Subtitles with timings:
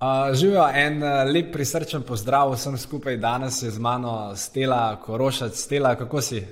[0.00, 3.16] Uh, Živijo en uh, lep prisrčen pozdrav vsem skupaj.
[3.16, 5.56] Danes je z mano Stela Korošac.
[5.56, 6.42] Stela, kako si?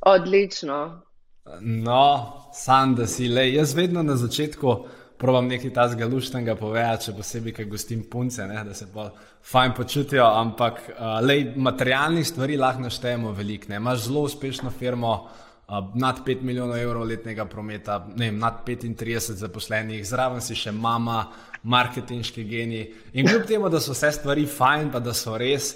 [0.00, 1.02] Odlično.
[1.60, 3.52] No, sam da si le.
[3.52, 4.76] Jaz vedno na začetku
[5.18, 9.10] provam nekaj tazga luštnega povedati, še posebej, ker gostim punce, ne, da se pa
[9.52, 13.72] fajn počutijo, ampak uh, lej, materialnih stvari lahko naštejemo veliko.
[13.72, 15.43] Imaš zelo uspešno firmo, uh,
[15.94, 21.24] nad 5 milijonov evrov letnega prometa, ne, nad 35 zaposlenih, zraven si še mama,
[21.64, 22.82] marketinški geni.
[23.12, 25.72] In kljub temu, da so vse stvari fajn, pa da so res,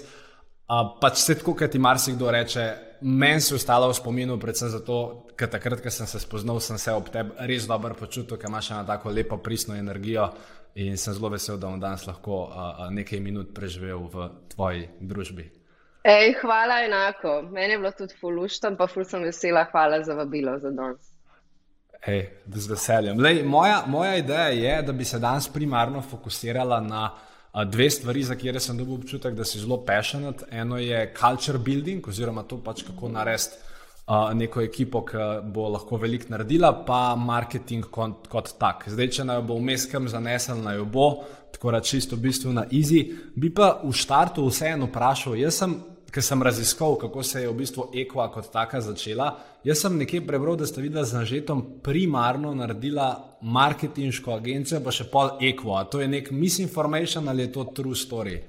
[0.69, 2.67] uh, pač se tako, kot ti marsikdo reče,
[3.01, 4.99] meni se je ostalo v spominu, predvsem zato,
[5.39, 8.71] ker takrat, ko sem se spoznal, sem se ob tebi res dobro počutil, ker imaš
[8.75, 10.29] eno tako lepo, pristno energijo.
[10.79, 15.58] In sem zelo vesel, da bom danes lahko uh, nekaj minut preživel v tvoji družbi.
[16.03, 17.41] Ej, hvala enako.
[17.51, 19.65] Meni je bilo tudi fuluštam, pa ful sem vesela.
[19.71, 21.09] Hvala za vabilo za danes.
[22.07, 23.19] Ej, z veseljem.
[23.19, 27.09] Lej, moja, moja ideja je, da bi se danes primarno fokusirala na
[27.65, 30.45] dve stvari, za kere sem dobil občutek, da si zelo passionate.
[30.51, 33.57] Eno je culture building, oziroma to pač kako narediti
[34.33, 35.17] neko ekipo, ki
[35.53, 38.87] bo lahko veliko naredila, pa marketing kot, kot tak.
[38.89, 41.11] Zdaj, če naj bo vmeskem zanesel, naj bo,
[41.53, 43.03] tako da čisto v bistvu na easy.
[43.35, 45.77] Bi pa v štartu vseeno vprašal, jaz sem
[46.13, 49.29] ker sem raziskal, kako se je v bistvu Equa kot taka začela.
[49.63, 55.09] Jaz sem nekje prebral, da ste videli z Anžetom primarno naredila marketinško agencijo, pa še
[55.11, 55.83] pol Equa.
[55.91, 58.39] To je nek misinformation ali je to true story?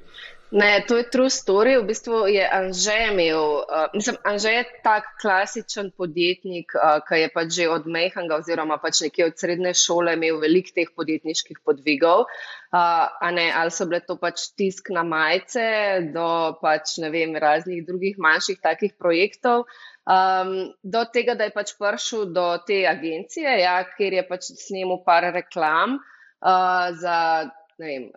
[0.50, 1.78] Ne, to je true story.
[1.78, 7.28] V bistvu je Anže imel, uh, mislim, Anže je tak klasičen podjetnik, uh, ki je
[7.30, 12.26] pač že od Mehanga oziroma pač nekje od srednje šole imel veliko teh podjetniških podvigov.
[12.74, 17.86] Uh, ne, ali so bile to pač tisk na majice do pač ne vem, raznih
[17.86, 19.70] drugih manjših takih projektov.
[20.02, 25.04] Um, do tega, da je pač prišel do te agencije, ja, kjer je pač snemal
[25.06, 27.46] par reklam uh, za
[27.80, 28.08] vem,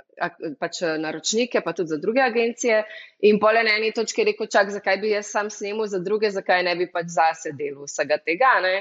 [0.59, 2.84] pač eh, naročnike, pa tudi za druge agencije.
[3.29, 6.63] In pole na eni točki rekel, čak, zakaj bi jaz sam snemal za druge, zakaj
[6.68, 8.57] ne bi pač zase delal vsega tega.
[8.66, 8.75] Ne?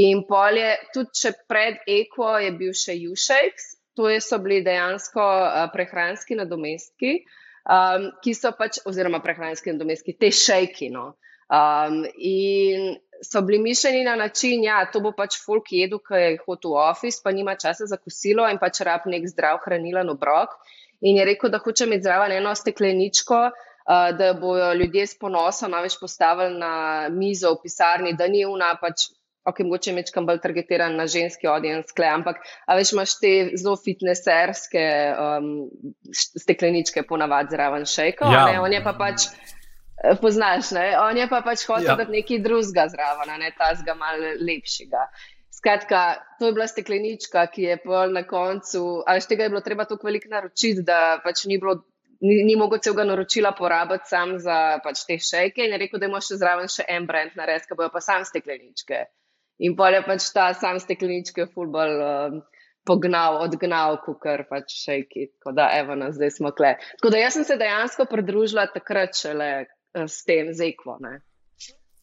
[0.00, 5.64] In polje, tudi če pred Eko je bil še U-Shakes, to so bili dejansko uh,
[5.72, 7.16] prehranski nadomestki,
[7.66, 10.92] um, ki so pač, oziroma prehranski nadomestki, te šejki.
[10.94, 11.16] No?
[11.50, 16.14] Um, in so bili mišljeni na način, da ja, to bo pač folk jedel, ki
[16.14, 20.08] je hotel v office, pa nima časa za kosilo in pač rab nek zdrav hranilen
[20.14, 20.54] obrok.
[21.00, 25.74] In je rekel, da hoče imeti zraven eno stekleničko, uh, da bojo ljudje s ponosom
[25.74, 29.10] največ postavili na mizo v pisarni, da ni una pač.
[29.48, 34.82] Ok, mogoče je kam bolj targetiran na ženski audience, ampak veš, imaš te zelo fitnesserske
[35.16, 35.46] um,
[36.12, 38.28] stekleničke, ponavadi zraven šejko.
[38.28, 38.60] Ja.
[38.60, 39.32] On je pa pač.
[40.04, 40.96] Eh, poznaš, ne?
[40.98, 41.94] on je pa pač hotel ja.
[41.98, 45.02] dati nekaj drugega zraven, ne ta zga malo lepšega.
[45.52, 46.00] Skratka,
[46.38, 50.08] to je bila steklenička, ki je pol na koncu, ali tega je bilo treba tako
[50.08, 51.82] veliko naročiti, da pač ni bilo.
[52.20, 56.08] Ni, ni mogoče celega naročila porabiti sam za pač te šejke, in je rekel, da
[56.08, 58.98] ima še zraven še en brand na res, ki bojo pa sam stekleničke.
[59.64, 62.38] In pol je pač ta sam stekleničke fulbol um,
[62.84, 65.30] pognal, odgnal, kukar pač šejki.
[65.38, 66.74] Tako da, evo, nas zdaj smo kle.
[67.00, 70.96] Tako da jaz sem se dejansko pridružila takrat šele, Eh, s tem z ekvo.
[71.00, 71.20] Ne?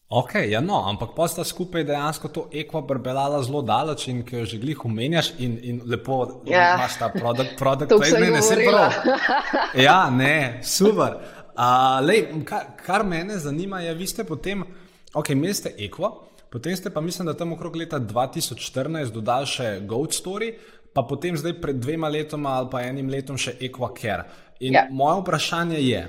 [0.07, 4.37] Ok, ja, no, ampak pa sta skupaj dejansko to ekvo brbelala zelo daleč in ki
[4.37, 6.77] jo že glih umenjaš in, in lepo ja.
[6.79, 8.95] imaš ta produkt, produkt ne, ne, se prav.
[9.87, 11.19] Ja, ne, super.
[11.57, 14.63] Uh, lej, kar, kar mene zanima je, vi ste potem,
[15.11, 16.13] ok, imeli ste ekvo,
[16.53, 20.53] potem ste pa mislim, da tam okrog leta 2014 dodali še Goat Story,
[20.95, 24.23] pa potem zdaj pred dvema letoma ali pa enim letom še Equa Care.
[24.63, 24.87] In ja.
[24.87, 26.05] moje vprašanje je,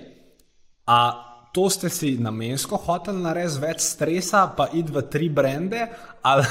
[0.86, 0.98] a
[1.52, 5.86] to ste si namensko hoteli narediti več stresa, pa id v tri brende.
[6.28, 6.44] Ali,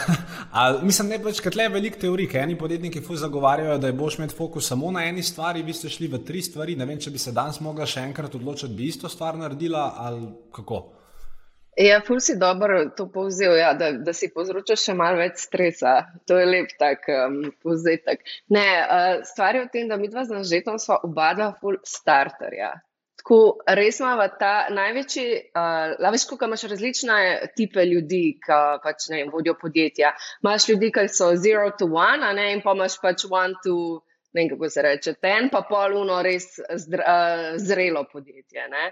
[0.52, 2.30] ali, mislim, več, kaj je veliko teorij.
[2.42, 5.92] Eni podjetniki fu zagovarjajo, da je boš imeti fokus samo na eni stvari, vi ste
[5.94, 6.76] šli v tri stvari.
[6.76, 10.32] Ne vem, če bi se danes mogla še enkrat odločiti, bi isto stvar naredila ali
[10.56, 10.84] kako.
[11.78, 16.08] Ja, ful si dobro to povzel, ja, da, da si povzročaš še malo več stresa.
[16.26, 18.26] To je lep tak um, povzetek.
[18.50, 21.78] Ne, uh, stvar je v tem, da mi dva z Anžetom sva oba dva ful
[21.86, 22.74] starterja
[23.28, 27.16] Tako res imamo ta največji, uh, veš, kako imaš različne
[27.58, 30.14] type ljudi, ki pač ne vodijo podjetja.
[30.46, 33.74] Imáš ljudi, ki so zero to one, ne, in pa imaš pač one to,
[34.32, 36.46] ne vem kako se reče, ten, pa pol uno res
[36.86, 38.70] zdr, uh, zrelo podjetje.
[38.72, 38.86] Ne.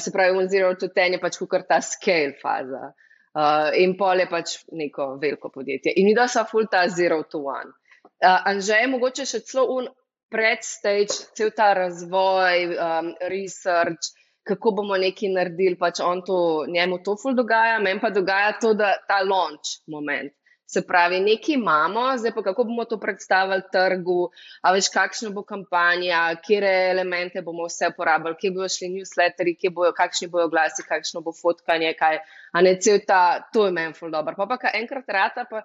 [0.00, 2.94] Se pravi, zero to ten je pač kukar ta scale faza.
[3.36, 5.92] Uh, in pol je pač neko veliko podjetje.
[6.00, 7.76] In mi da so full ta zero to one.
[8.24, 9.92] Uh, Anže je mogoče še celo un
[10.34, 14.12] predstage, cel ta razvoj, um, research,
[14.44, 16.38] kako bomo nekaj naredili, pač on to,
[16.68, 20.34] njemu to ful dogaja, meni pa dogaja to, da ta launch moment.
[20.74, 24.30] Se pravi, nekaj imamo, zdaj pa kako bomo to predstavili trgu,
[24.64, 29.70] a veš, kakšna bo kampanja, kje elemente bomo vse uporabljali, kje bojo šli newsletteri, kje
[29.76, 32.20] bojo, kakšni bojo glasi, kakšno bo fotkanje, kaj,
[32.52, 33.20] a ne cel ta,
[33.52, 34.34] to je meni ful dobro.
[34.40, 35.62] Pa pa, enkrat rata, pa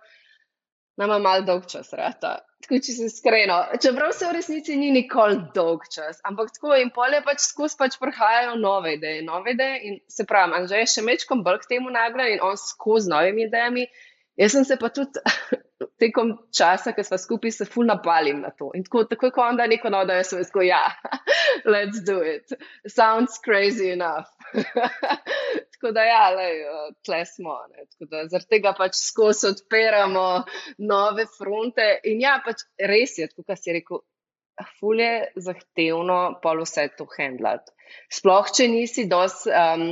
[1.00, 2.38] nama mal dolg čas rata.
[2.60, 3.58] Tako če se iskreno.
[3.82, 7.96] Čeprav se v resnici ni nikoli dolg čas, ampak tako in polje pač skozi pač
[8.02, 11.94] prihajajo nove ideje, nove ideje in se pravi, Anže je še mečkom bolj k temu
[11.96, 13.88] nagra in on skozi novimi idejami.
[14.40, 15.20] Jaz sem se pa tudi
[16.02, 18.70] tekom časa, ki smo skupaj, se ful napalim na to.
[18.76, 20.84] In tako, tako ko on da neko nodo, jaz sem rekel, ja,
[21.74, 22.54] let's do it.
[22.88, 24.30] Sounds crazy enough.
[25.76, 26.62] tako da ja, lej,
[27.06, 27.58] tle smo.
[28.00, 30.28] Zaradi tega pač skozi odpiramo
[30.88, 31.90] nove fronte.
[32.08, 34.06] In ja, pač res je, kot si rekel,
[34.80, 35.12] ful je
[35.50, 37.76] zahtevno pol vse to handlati.
[38.14, 39.52] Sploh, če nisi dosti.
[39.52, 39.86] Um,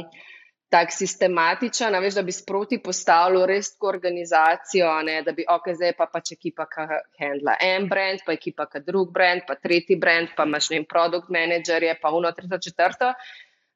[0.69, 5.93] tak sistematičen, veš, da bi sproti postavil res tako organizacijo, ne, da bi, ok, zdaj
[5.97, 10.33] pa pač ekipa, ki handla en brand, pa ekipa, ki drug brand, pa tretji brand,
[10.35, 13.13] pa imaš ne produkt managerje, pa uno, tretjo, četrto.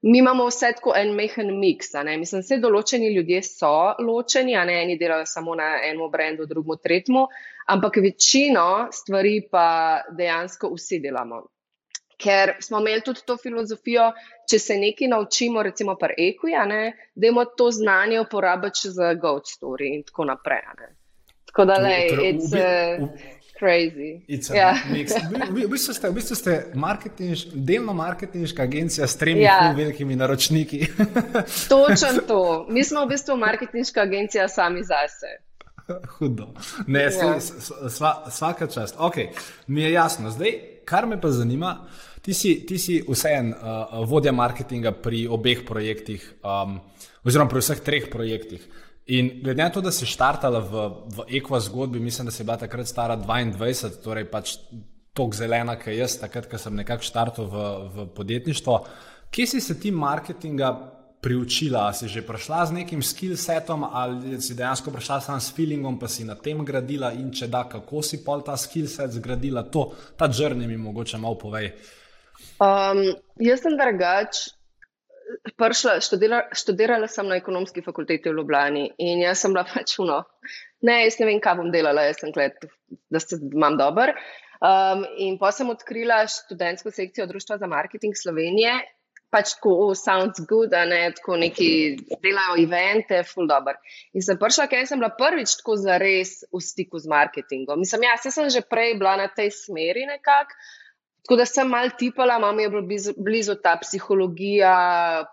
[0.02, 3.72] Mi imamo vse tako en mehen miks, mislim, vse določeni ljudje so
[4.02, 7.26] ločeni, a ne eni delajo samo na enem brandu, drugemu, tretjemu,
[7.70, 11.44] ampak večino stvari pa dejansko vsi delamo
[12.22, 14.12] ker smo imeli tudi to filozofijo,
[14.50, 16.50] če se nekaj naučimo, recimo pri EQ,
[17.16, 20.62] da imamo to znanje uporabiti za Goat Story in tako naprej.
[20.80, 20.96] Ne?
[21.46, 21.98] Tako da, le,
[22.32, 23.08] it's uh,
[23.60, 24.22] crazy.
[24.28, 24.58] It's yeah.
[24.58, 25.50] Ja.
[25.50, 29.70] v, v, bistvu ste, v bistvu ste marketing, delno marketinška agencija s tremi yeah.
[29.70, 29.74] Ja.
[29.78, 30.88] velikimi naročniki.
[31.74, 32.66] Točno to.
[32.70, 35.38] Mi smo v bistvu marketinška agencija sami zase.
[36.18, 36.54] Hudo.
[36.88, 37.40] Ne, ja.
[37.90, 38.98] sva, svaka čast.
[38.98, 39.28] Okay.
[39.68, 40.32] Mi je jasno.
[40.32, 41.88] Zdaj, kar me pa zanima,
[42.22, 46.78] Ti si, ti si vseen uh, vodja marketinga pri obeh projektih, um,
[47.26, 48.68] oziroma pri vseh treh projektih.
[49.12, 50.86] In glede na to, da si štartala v,
[51.18, 54.56] v ekva zgodbi, mislim, da si bila takrat stara 22, torej pač
[55.12, 58.78] tako zelena, kot jaz, takrat, ko sem nekako štartal v, v podjetništvo.
[59.32, 60.72] Kje si se ti marketinga
[61.22, 61.88] priučila?
[61.88, 66.00] A si že prišla z nekim skill setom ali si dejansko prišla samo s feelingom,
[66.00, 69.64] pa si na tem gradila in če da, kako si pol ta skill set zgradila,
[69.64, 71.74] to, ta črni mi mogoče malo povej.
[72.62, 73.06] Um,
[73.42, 74.50] jaz sem drugač.
[75.58, 80.20] Pršla, študira, študirala sem na ekonomski fakulteti v Ljubljani in jaz sem bila pač uno.
[80.86, 82.58] Ne, jaz ne vem, kaj bom delala, jaz sem gled,
[83.10, 84.14] da se imam dober.
[84.62, 88.76] Um, in pa sem odkrila študentsko sekcijo Društva za marketing Slovenije.
[89.32, 91.70] Pač tako, oh, sounds good, a ne tako neki
[92.20, 93.80] delajo evente, full dobro.
[94.12, 97.80] In sem prišla, ker sem bila prvič tako zares v stiku z marketingom.
[97.80, 100.60] Mislim, ja, sem že prej bila na tej smeri nekako.
[101.22, 104.72] Tako da sem mal tipala, imam je bilo blizu, blizu ta psihologija,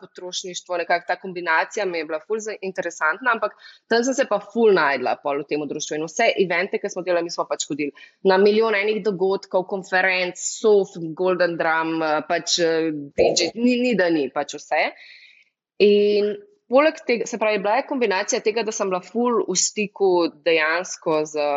[0.01, 3.55] potrošništvo, nekako ta kombinacija mi je bila ful interesantna, ampak
[3.89, 5.97] tam sem se pa ful najdla pol v tem društvu.
[5.97, 7.95] In vse evente, ki smo delali, mi smo pač hodili
[8.29, 11.97] na milijon enih dogodkov, konferenc, soft, golden drum,
[12.29, 14.83] pač DJ, ni, ni da ni, pač vse.
[15.89, 16.35] In
[16.69, 20.13] poleg tega, se pravi, bila je kombinacija tega, da sem bila ful v stiku
[20.45, 21.49] dejansko z,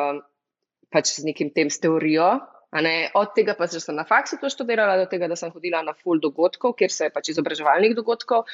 [0.88, 2.31] pač z nekim tem s teorijo.
[2.71, 6.21] Od tega pa sem na faksu to študirala, do tega, da sem hodila na full
[6.23, 8.45] dogodkov, kjer se je pač izobraževalnih dogodkov,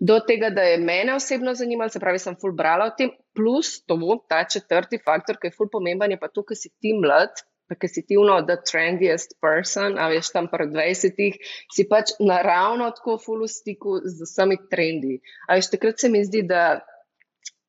[0.00, 3.82] do tega, da je mene osebno zanimalo, se pravi, sem full brala o tem, plus
[3.84, 3.98] to,
[4.32, 7.92] ta četrti faktor, ki je full pomemben, je pa to, ker si ti mlad, ker
[7.92, 11.36] si ti uno, the trendiest person, a veš tam pred 20-ih,
[11.76, 15.20] si pač naravno tako full v stiku z vsemi trendi.
[15.50, 16.80] A veš, takrat se mi zdi, da,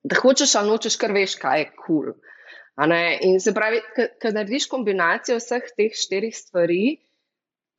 [0.07, 2.15] da hočeš ali nočeš, kar veš, kaj je kul.
[2.15, 2.35] Cool.
[2.77, 3.81] In se pravi,
[4.21, 6.97] ko narediš kombinacijo vseh teh štirih stvari,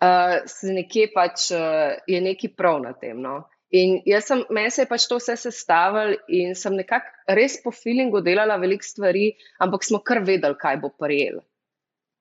[0.02, 0.40] uh,
[0.74, 3.20] nekje pač, uh, je nekaj prav na tem.
[3.22, 3.44] No?
[3.70, 7.70] In jaz sem, meni se je pač to vse sestavljal in sem nekako res po
[7.70, 11.42] feelingu delala veliko stvari, ampak smo kar vedeli, kaj bo prijel.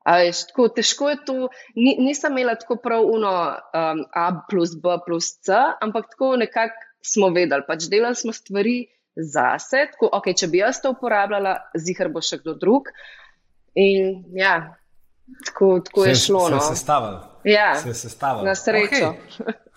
[0.07, 1.37] Veš, tako težko je to,
[1.75, 3.31] ni, nisem imela tako prav uno
[3.75, 8.77] um, A plus B plus C, ampak tako nekako smo vedeli, pač delali smo stvari
[9.17, 12.91] zase, tako, okay, če bi jaz to uporabljala, zihar bo še kdo drug.
[13.77, 14.55] In ja,
[15.45, 16.43] tako, tako se, je šlo.
[16.47, 16.61] Se no.
[16.61, 17.21] je sestavljalo.
[17.47, 18.47] Ja, se je sestavljalo.
[18.47, 19.13] Na srečo.
[19.13, 19.53] Okay.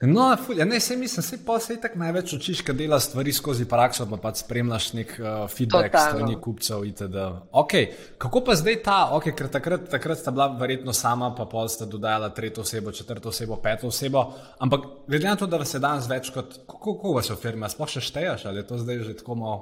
[0.00, 3.32] No, fulj, ja, ne, se mislim, se pa se tako največ učiš, kad dela stvari
[3.32, 6.18] skozi prakso, pa pa spremljaš nek uh, feedback Totalno.
[6.18, 7.16] strani kupcev itd.
[7.52, 7.72] Ok,
[8.18, 11.86] kako pa zdaj ta, ok, ker takrat, takrat sta bila verjetno sama, pa pol sta
[11.86, 14.22] dodajala tretjo osebo, četrto osebo, peto osebo,
[14.58, 17.90] ampak glede na to, da vas je danes več kot, kako vas v firmi, sploh
[17.90, 19.58] še šteješ, ali je to zdaj že tako malo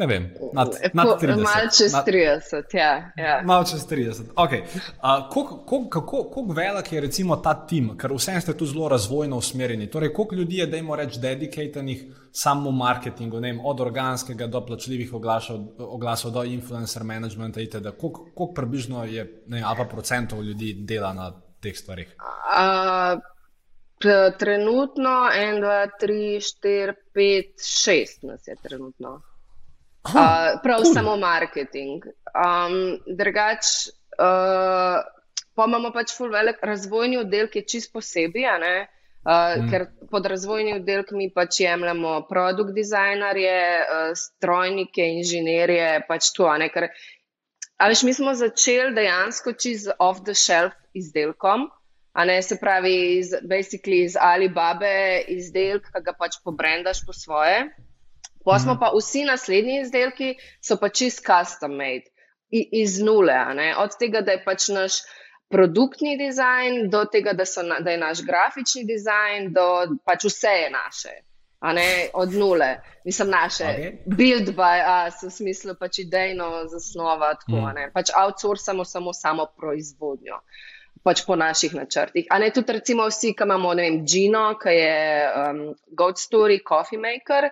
[0.00, 1.36] Ne vem, nad, nad 30.
[1.36, 3.12] Malo čez 30, ja.
[3.16, 3.42] ja.
[3.44, 4.32] Malo čez 30.
[4.34, 4.62] Okay.
[4.62, 9.90] Uh, kako velik je recimo ta tim, ker vsem ste tu zelo razvojno usmerjeni?
[9.90, 15.12] Torej, koliko ljudi je, da jim rečemo, dedikiranih samo marketingu, vem, od organskega do plačljivih
[15.14, 17.92] oglasov, oglasov do influencer managementa itd.
[18.00, 22.16] Koliko približno je, ne vem, ali pa procentov ljudi dela na teh stvarih?
[22.16, 23.20] Uh,
[24.38, 29.20] trenutno 1, 2, 3, 4, 5, 6 nas je trenutno.
[30.08, 30.94] Uh, prav cool.
[30.94, 32.04] samo marketing.
[32.32, 35.04] Um, drugač, uh,
[35.54, 38.70] pa imamo pač full velik razvojni oddelek, ki je čist posebej, uh,
[39.28, 39.68] mm.
[39.68, 46.48] ker pod razvojni oddelek mi pač jemljemo produkt dizajnerje, uh, strojnike, inženirje, pač to.
[46.72, 46.88] Ker,
[47.92, 51.68] veš, mi smo začeli dejansko čist off the shelf izdelkom.
[52.16, 53.36] A ne se pravi, iz,
[53.86, 57.68] iz Alibabe izdelek, ki ga pač pobrendaš po svoje.
[58.44, 58.80] Pa smo mhm.
[58.80, 62.08] pa vsi naslednji izdelki, so pa čist custom made,
[62.50, 63.36] iz nule.
[63.78, 65.02] Od tega, da je pač naš
[65.50, 69.66] produktni dizajn, do tega, da, na, da je naš grafični dizajn, do
[70.04, 71.16] pač vse je naše.
[72.12, 73.96] Od nule, mislim, naše, okay.
[74.06, 77.90] build by us, v smislu pač idejno zasnova, tako mm.
[77.92, 80.38] pač outsourcamo samo samo proizvodnjo,
[81.04, 82.30] pač po naših načrtih.
[82.30, 84.96] A ne tudi, recimo, vsi, ki imamo, ne vem, Gino, ki je
[85.42, 85.60] um,
[85.92, 87.50] God Story, Coffee Maker,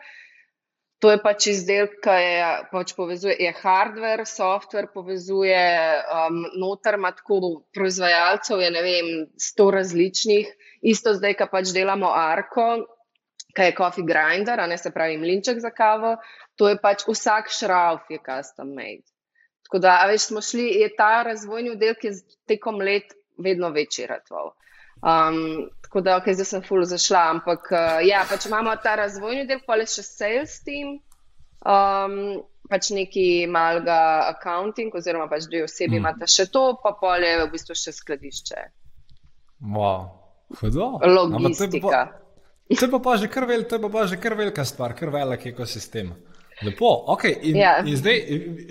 [0.98, 5.58] To je pač izdelek, ki je, pač povezuje, je hardware, software, povezuje
[6.10, 7.38] um, noter, ima tako
[7.74, 10.50] proizvajalcev, je ne vem, sto različnih.
[10.82, 12.66] Isto zdaj, ki pač delamo Arko,
[13.54, 16.16] ki je coffee grinder, a ne se pravi mlinček za kavo,
[16.58, 19.06] to je pač vsak šrauf je custom made.
[19.68, 22.02] Tako da, veš, smo šli, je ta razvojni oddelek
[22.48, 24.54] tekom let vedno večji ratval.
[24.98, 29.46] Um, tako da, okay, zdaj sem full zašla, ampak uh, ja, pač imamo ta razvojni
[29.48, 30.98] del, pa le še sales team,
[31.64, 32.18] um,
[32.68, 36.02] pač neki malga accounting, oziroma pač dve osebi mm.
[36.02, 38.64] imate še to, pa pol je v bistvu še skladišče.
[39.64, 40.10] Wow.
[40.60, 40.90] Hudo.
[41.08, 42.04] Logistika.
[42.68, 43.16] To je pa,
[43.64, 46.12] to je pa pa že kar velika stvar, kar velik ekosistem.
[46.62, 47.24] Lepo, ok.
[47.42, 47.56] In.
[47.56, 47.78] Ja.
[47.86, 48.20] in zdaj,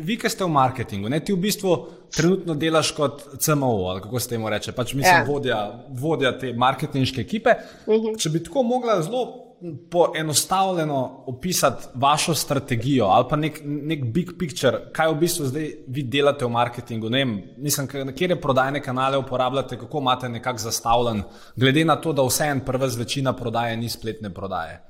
[0.03, 1.75] vi, ki ste v marketingu, ne, ti v bistvu
[2.13, 5.23] trenutno delaš kot CMO, ali kako se temu reče, pač mislim.
[5.23, 5.25] Ja.
[5.27, 5.59] vodja,
[5.95, 7.55] vodja te marketinške ekipe.
[7.85, 8.05] Uh mhm.
[8.05, 8.21] -huh.
[8.21, 9.47] Če bi tako mogla zelo
[9.91, 16.03] poenostavljeno opisati vašo strategijo ali pa nek, nek big picture, kaj v bistvu zdaj vi
[16.03, 21.23] delate v marketingu, ne vem, mislim, kje prodajne kanale uporabljate, kako imate nekako zastavljen,
[21.55, 24.83] glede na to, da vse en prva zvečina prodaje ni spletne prodaje.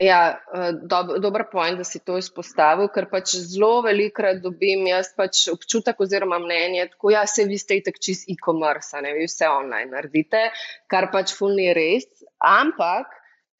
[0.00, 5.08] Ja, eh, dob, dober point, da si to izpostavil, ker pač zelo velikrat dobim jaz
[5.16, 9.48] pač občutek oziroma mnenje, tako ja, se vi ste itak čist e-commerce, ne vi vse
[9.48, 10.50] online naredite,
[10.92, 12.04] kar pač fulni res,
[12.44, 13.08] ampak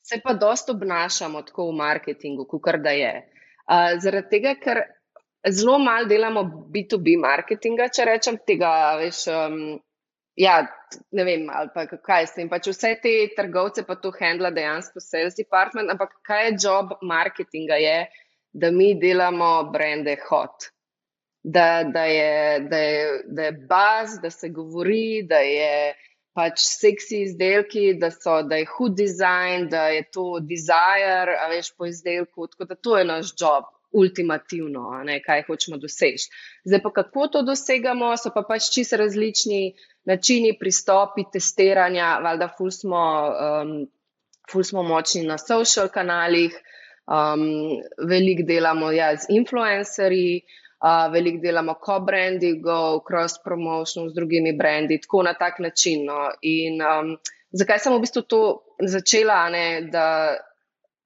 [0.05, 3.15] se pa dost obnašamo tako v marketingu, kot da je.
[3.67, 4.83] Uh, zaradi tega, ker
[5.49, 9.25] zelo malo delamo B2B marketinga, če rečem tega, veš.
[9.33, 9.81] Um,
[10.37, 10.67] ja,
[11.11, 12.49] ne vem, ali pa kaj s tem.
[12.53, 17.81] Pač vse te trgovce pa to handla dejansko sales department, ampak kaj je job marketinga,
[17.81, 17.99] je,
[18.53, 20.71] da mi delamo brende hot.
[21.47, 25.95] Da, da, je, da, je, da je baz, da se govori, da je
[26.35, 31.71] pač seksi izdelki, da, so, da je hud dizajn, da je to desire, a veš
[31.79, 32.49] po izdelku.
[32.51, 36.31] Tako da to je naš job ultimativno, ne, kaj hočemo doseči.
[36.69, 39.75] Zdaj pa kako to dosegamo, so pa pač čisto različni
[40.05, 43.03] načini, pristopi, testiranja, valjda ful smo,
[43.47, 43.75] um,
[44.53, 46.55] ful smo močni na social kanalih,
[47.09, 47.49] um,
[48.09, 50.45] veliko delamo ja, z influencerji.
[50.77, 56.05] Uh, veliko delamo co-brandingov, cross-promotion z drugimi brendi, tako na tak način.
[56.05, 56.27] No.
[56.45, 57.15] In um,
[57.57, 58.41] zakaj sem v bistvu to
[58.85, 60.37] začela, ne, da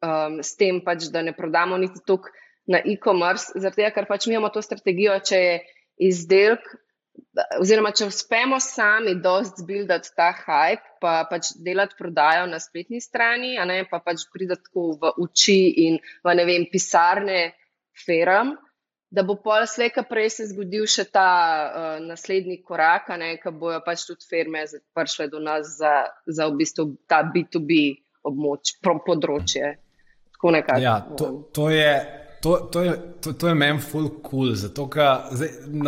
[0.02, 2.34] um, s tem, pač, da ne prodamo niti toliko
[2.66, 5.58] na e-commerce, zato ker pač mi imamo to strategijo, če je
[6.10, 6.64] izdelek,
[7.60, 13.56] oziroma če uspemo sami dost zbildati ta hype, pa pač delati prodajo na spletni strani,
[13.66, 17.40] ne pa pač pridati tako v oči in v ne vem, pisarne
[18.06, 18.56] feram.
[19.10, 23.10] Da bo pol slejka prej se zgodil še ta uh, naslednji korak,
[23.42, 24.62] ki bojo pač tudi firme
[24.94, 27.80] prišle do nas za, za v bistvu ta B2B
[28.22, 29.74] območje, področje.
[30.80, 34.54] Ja, to, to je To, to je, to, to je meni full cool.
[34.56, 35.28] Zato, ker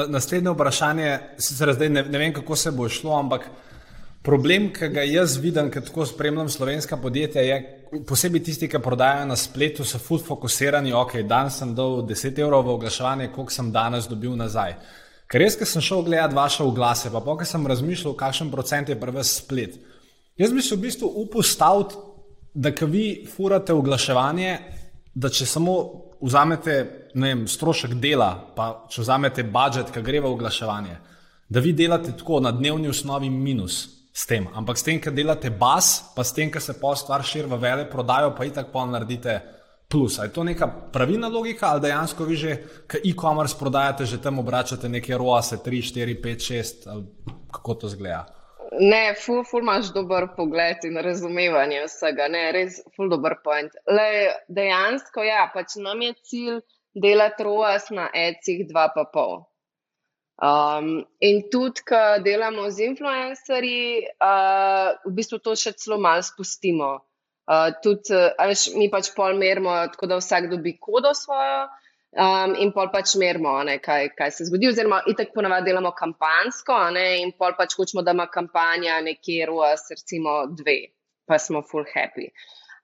[0.08, 3.48] naslednje vprašanje, sicer zdaj ne, ne vem, kako se bo šlo, ampak
[4.22, 7.56] Problem, ki ga jaz vidim, ker tako spremljam slovenska podjetja, je
[8.06, 10.92] posebej tisti, ki prodajajo na spletu, so full fokusirani.
[10.94, 14.76] Ok, danes sem dal 10 evrov v oglaševanje, koliko sem danes dobil nazaj.
[15.26, 18.98] Ker res, ker sem šel gledati vaše oglase, pa pokaj sem razmišljal, kakšen procent je
[19.00, 19.74] prvi splet.
[20.38, 21.88] Jaz bi se v bistvu upustal,
[22.54, 24.54] da ki vi furate oglaševanje,
[25.18, 25.74] da če samo
[26.22, 26.76] vzamete
[27.14, 30.98] vem, strošek dela, pa če vzamete budžet, ki gre v oglaševanje,
[31.52, 34.46] da vi delate tako na dnevni osnovi minus s tem.
[34.54, 37.58] Ampak s tem, ker delate bas, pa s tem, ker se pa stvar širi v
[37.60, 39.40] vele prodajo, pa itak pa naredite
[39.92, 40.18] plus.
[40.18, 42.52] Je to neka pravilna logika ali dejansko vi že,
[42.88, 47.04] ki e-commerce prodajate, že tam obračate neke roase 3, 4, 5, 6 ali
[47.52, 48.41] kako to zgleda?
[48.80, 53.74] Ne, ful, ful imaš dober pogled in razumevanje vsega, ne, res ful dober point.
[53.84, 56.60] Le dejansko, ja, pač nam je cilj
[57.04, 59.42] delati roas na ecih 2,5.
[60.42, 60.88] Um,
[61.20, 66.94] in tudi, ko delamo z influencerji, uh, v bistvu to še celo malo spustimo.
[67.44, 71.68] Uh, tudi, veš, mi pač pol merimo, tako da vsak dobi kodo svojo.
[72.12, 76.74] Um, in pol pač merimo, ne, kaj, kaj se zgodi, oziroma itek ponavadi delamo kampansko,
[76.92, 80.90] ne, in pol pač hočemo, da ima kampanja nekje ROAS, recimo dve,
[81.24, 82.28] pa smo full happy.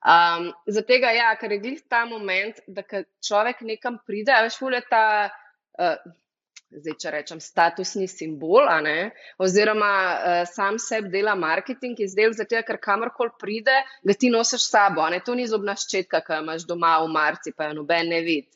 [0.01, 2.81] Um, Zato, ja, ker je glih ta moment, da
[3.21, 5.03] človek nekam pride, veš, full je ta.
[5.77, 6.17] Uh,
[6.69, 8.65] zdaj, če rečem, statusni simbol,
[9.41, 14.65] oziroma uh, sam sebi dela marketing in zdaj, zato, ker kamorkoli pride, ga ti nosiš
[14.65, 15.05] s sabo.
[15.09, 15.21] Ne?
[15.25, 18.49] To ni zobna ščetka, ki jo imaš doma v marci, pa jo noben ne vidi.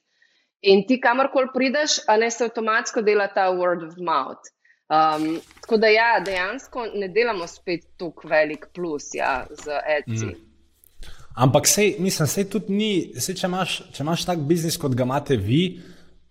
[0.64, 4.52] In ti kamorkoli prideš, a ne se avtomatsko dela ta word of mouth.
[4.94, 10.26] Um, tako da, ja, dejansko ne delamo spet tako velik plus ja, z ECI.
[10.26, 11.12] Mm.
[11.44, 15.36] Ampak, sej, mislim, sej tudi ni, sej, če imaš, imaš tak biznis, kot ga imate
[15.40, 15.64] vi,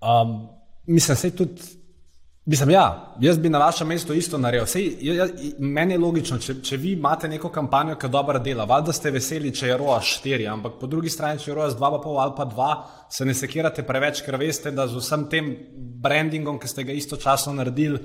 [0.01, 0.37] um,
[0.87, 1.63] Mislim, je tudi.
[2.45, 4.67] Mislim, ja, jaz bi na vašem mestu isto naredil.
[4.67, 8.95] Sej, ja, meni je logično, če, če vi imate neko kampanjo, ki dobro dela, valjda
[8.97, 12.35] ste veseli, če je ROA 4, ampak po drugi strani, če je ROA 2,5 ali
[12.37, 12.73] pa 2,
[13.15, 15.55] se ne sekirate preveč, ker veste, da z vsem tem
[16.03, 18.03] brandingom, ki ste ga istočasno naredili,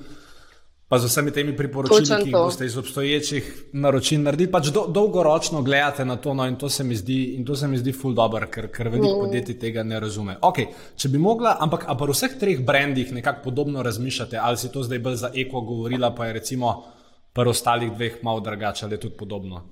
[0.87, 5.61] pa z vsemi temi priporočili, ki jih boste iz obstoječih naročil naredili, pač do, dolgoročno
[5.61, 6.33] gledate na to.
[6.33, 8.89] No, in to se mi zdi, in to se mi zdi ful dobro, ker, ker
[8.89, 9.25] veliko mm.
[9.25, 10.37] podjetij tega ne razume.
[10.41, 14.83] Okay, če bi mogla, ampak pri vseh treh brendih nekako podobno razmišljate, ali si to
[14.83, 16.77] zdaj bolj za eko govorila, pa je recimo
[17.35, 19.65] pri ostalih dveh malo drugače, ali je tudi podobno.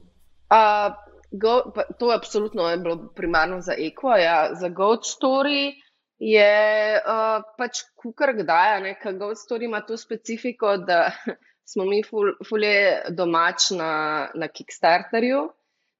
[0.51, 0.91] Uh,
[1.31, 5.84] go, pa, to je absolutno je bilo primarno za eko, ja, za Goat Story
[6.19, 11.11] je uh, pač kukar kdaj, nekaj Gold Story ima to specifiko, da
[11.71, 12.01] smo mi
[12.49, 15.49] fulje domač na, na Kickstarterju.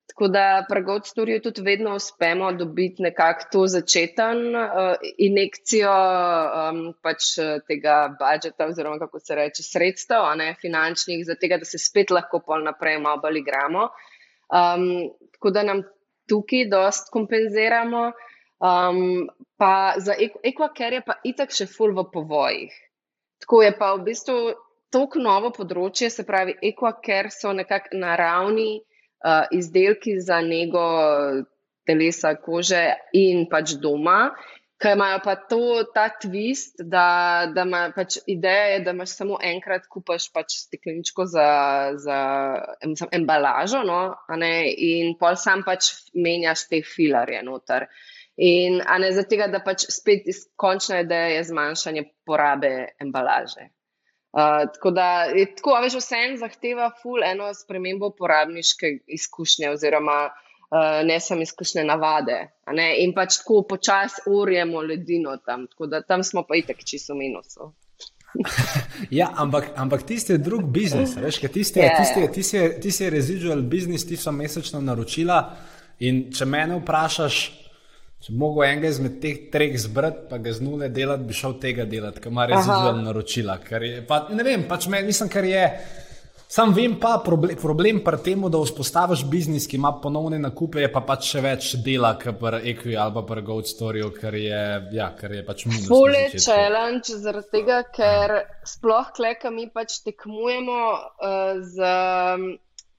[0.05, 6.93] Tako da pri Gold Storyju tudi vedno uspemo dobiti nekako to začeten uh, injekcijo um,
[7.01, 7.31] pač
[7.67, 12.39] tega budžeta oziroma kako se reče sredstev, ne finančnih, za tega, da se spet lahko
[12.45, 13.89] pol naprej malo bolj igramo.
[14.53, 15.81] Um, tako da nam
[16.29, 18.11] tukaj dost kompenziramo.
[18.59, 22.75] Um, pa za ekvaker je pa itak še full v povojih.
[23.43, 24.37] Tako je pa v bistvu
[24.95, 30.83] tako novo področje, se pravi, ekvaker so nekako naravni uh, izdelki za nego
[31.85, 34.31] telesa, kože in pač doma.
[34.79, 35.59] Kaj imajo pa to,
[35.95, 41.27] ta twist, da, da ima pač ideja, je, da imaš samo enkrat kupaš pač stekleničko
[41.31, 41.47] za,
[41.99, 42.17] za
[43.15, 44.01] embalažo, no,
[44.35, 47.87] in pol sam pač menjaš te filarje noter.
[47.87, 50.27] Uh, In ne za tega, da pač spet
[50.59, 53.69] končna ideja je zmanjšanje porabe embalaže.
[54.35, 59.69] Uh, tako da je tako, a veš, vse en zahteva ful eno spremembo uporabniške izkušnje
[59.71, 62.41] oziroma uh, ne samo izkušnje navade.
[62.99, 67.71] In pač tako počasi urjemo ledino tam, tako da tam smo pa itek čisto minusu.
[69.19, 72.33] ja, ampak, ampak tisti je drug biznis, veš, tisti je, yeah.
[72.35, 75.39] tisti je, je, je residual biznis, ti so mesečno naročila.
[76.03, 77.64] In če mene vprašaš,
[78.25, 81.83] Če mogel enega izmed teh treh zbrati, pa ga z nule delati, bi šel tega
[81.85, 83.59] delati, kar ima rezidualna naročila.
[83.83, 85.61] Je, pa, ne vem, pač me, mislim, kar je.
[86.55, 90.89] Sam vem pa, problem, problem pri tem, da vzpostaviš biznis, ki ima ponovne nakupe, je
[90.93, 94.61] pa pač še več dela, kot pri Equi ali pa pri Gold Storyju, ker je,
[94.97, 95.85] ja, ker je pač minus.
[95.89, 101.93] Fule challenge, zaradi tega, ker sploh kleka mi pač tekmujemo uh, z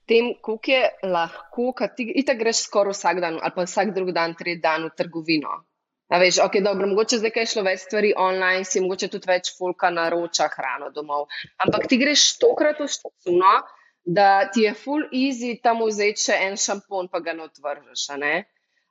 [0.07, 4.13] tem, koliko je lahko, kaj ti ta greš skoraj vsak dan ali pa vsak drug
[4.15, 5.63] dan, tri dan v trgovino.
[6.07, 9.51] A veš, ok, dobro, mogoče zdaj kaj šlo več stvari online, si mogoče tudi več
[9.57, 11.25] folka naroča hrano domov.
[11.65, 13.55] Ampak ti greš tokrat v štucuno,
[14.07, 18.07] da ti je full easy tam vzeti še en šampon, pa ga ne otvržeš.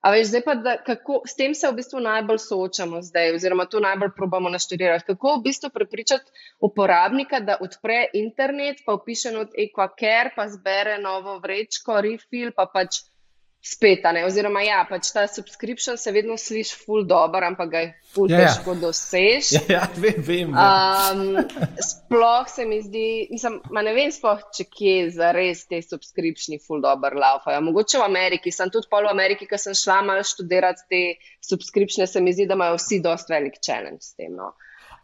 [0.07, 3.65] A veš, zdaj pa, da, kako, s tem se v bistvu najbolj soočamo zdaj, oziroma
[3.67, 5.05] to najbolj probamo naštudirati.
[5.09, 11.41] Kako v bistvu prepričati uporabnika, da odpre internet, pa upiše not EquaCare, pa zbere novo
[11.43, 13.01] vrečko, refill, pa pač
[13.67, 14.23] spet, ne?
[14.27, 18.39] oziroma ja, pač ta subscription se vedno sliši ful dobro, ampak ga je ful ja,
[18.39, 18.51] ja.
[18.51, 18.81] težko ja.
[18.85, 19.51] dosež.
[19.57, 20.53] Ja, ja, vem, vem.
[20.55, 21.41] Um,
[21.89, 26.85] sploh se mi zdi, mislim, ne vem sploh, če kje za res te subscriptioni ful
[26.85, 27.65] dobro laufajo.
[27.67, 31.03] Mogoče v Ameriki, sem tudi pol v Ameriki, ker sem šla malo študirati te
[31.45, 34.31] subscriptione, se mi zdi, da imajo vsi dost velik challenge s tem.
[34.37, 34.55] No.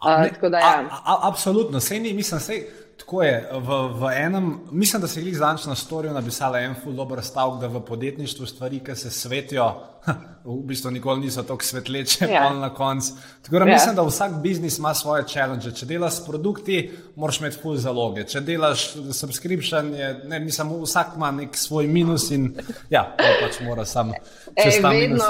[0.02, 0.70] Uh, ne, da, ja.
[0.86, 2.64] a, a, absolutno, sej ni, mislim, sej.
[3.02, 3.48] Tako je.
[3.52, 7.18] V, v enem, mislim, da se je jih zdaj na storju napisala en ful dobr
[7.22, 9.66] stavek, da v podjetništvu stvari, ki se svetijo,
[10.44, 12.44] v bistvu nikoli niso tako svetleče, ja.
[12.46, 13.12] pa na koncu.
[13.42, 13.72] Tako da ja.
[13.72, 15.72] mislim, da vsak biznis ima svoje challenge.
[15.74, 16.78] Če delaš s produkti,
[17.16, 18.24] moraš imeti ful zaloge.
[18.24, 22.52] Če delaš subscription, je, ne, mislim, vsak ima nek svoj minus in
[22.90, 24.14] ja, pač mora sam.
[24.54, 25.26] Ej, vedno,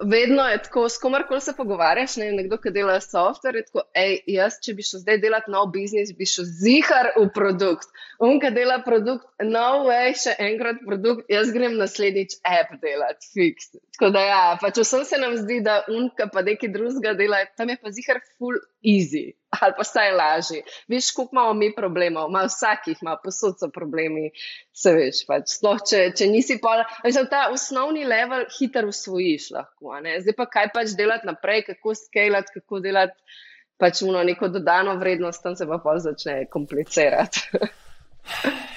[0.00, 4.18] vedno je tako, s komarkoli se pogovarjaš, ne, nekdo, ki dela software, je tako, ej,
[4.36, 7.88] jaz, če bi šel zdaj delati nov biznis, bi šel zihar v produkt.
[8.18, 13.72] On, ki dela produkt, no way, še enkrat produkt, jaz grem naslednjič app delati, fix.
[13.96, 17.44] Tako da ja, pač vsem se nam zdi, da un, ki pa nekaj drugega dela,
[17.56, 19.30] tam je pa zihar full easy
[19.60, 20.62] ali pa vsaj lažje.
[20.88, 24.30] Veš, koliko imamo mi problemov, ima vsakih, ima posod so problemi,
[24.72, 25.24] se veš.
[25.28, 25.56] Pač.
[25.58, 29.96] Sploh, če, če nisi pol, veš, ta osnovni level hitro usvojiš lahko.
[30.24, 33.42] Zdaj pa kaj pač delati naprej, kako skalati, kako delati
[33.80, 37.48] pač uno neko dodano vrednost, tam se pa pol začne komplicirati.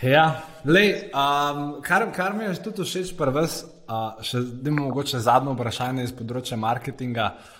[0.05, 5.55] Ja, lej, um, kar, kar mi je tudi všeč, pa vas, uh, še mogoče zadnje
[5.55, 7.31] vprašanje iz področja marketinga.
[7.33, 7.58] Uh,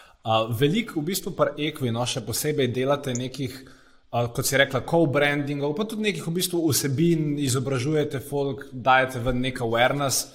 [0.60, 3.56] veliko v bistvu pri Equi, no, še posebej delate nekih,
[4.12, 9.36] uh, kot si rekla, co-brandingov, pa tudi nekih v bistvu vsebin, izobražujete folk, dajete v
[9.40, 10.28] nek awareness.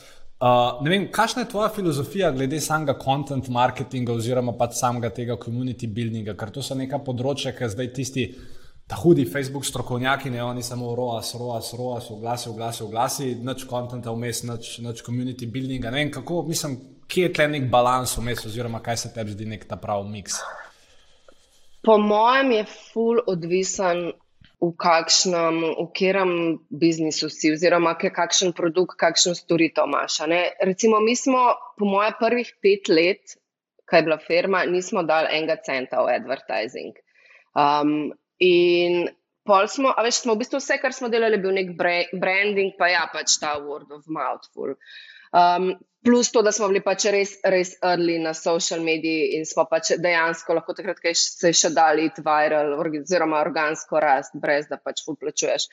[0.45, 5.39] Uh, ne vem, kakšna je tvoja filozofija glede samega content marketinga oziroma pa samega tega
[5.41, 8.29] community buildinga, ker to so neka področja, ki zdaj tisti.
[8.85, 13.97] Ta hudi Facebook strokovnjaki, ne oni samo ROAS, ROAS, ROAS, oglasi, oglasi, oglasi, nič konta
[14.13, 15.89] vmes, nič, nič community buildinga.
[15.89, 16.77] Ne vem, kako, mislim,
[17.09, 20.41] kje je tle nek balans vmes, oziroma kaj se tebi zdi nek ta pravi miks?
[21.85, 24.13] Po mojem je full odvisen,
[24.65, 26.33] v kakšnem, v katerem
[26.73, 30.23] biznisu si, oziroma kakšen produkt, kakšno storitev imaš.
[30.63, 33.37] Recimo, mi smo, po mojem, prvih pet let,
[33.85, 36.97] kaj je bila firma, nismo dali enega centa v advertising.
[37.53, 39.09] Um, in
[39.45, 42.89] pol smo, a veš, smo v bistvu vse, kar smo delali, bil nek branding, pa
[42.89, 44.49] ja, pač ta word of mouth.
[45.35, 49.65] Um, plus to, da smo bili pač res, res early na social mediji in smo
[49.71, 55.03] pač dejansko lahko takrat, kaj se še dali viral, oziroma organsko rast, brez da pač
[55.09, 55.67] uplačuješ.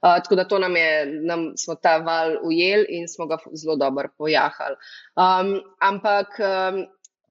[0.00, 0.90] Uh, tako da to nam je,
[1.28, 4.80] nam smo ta val ujeli in smo ga zelo dobro pojahali.
[5.16, 5.56] Um,
[5.92, 6.40] ampak.
[6.40, 6.84] Um,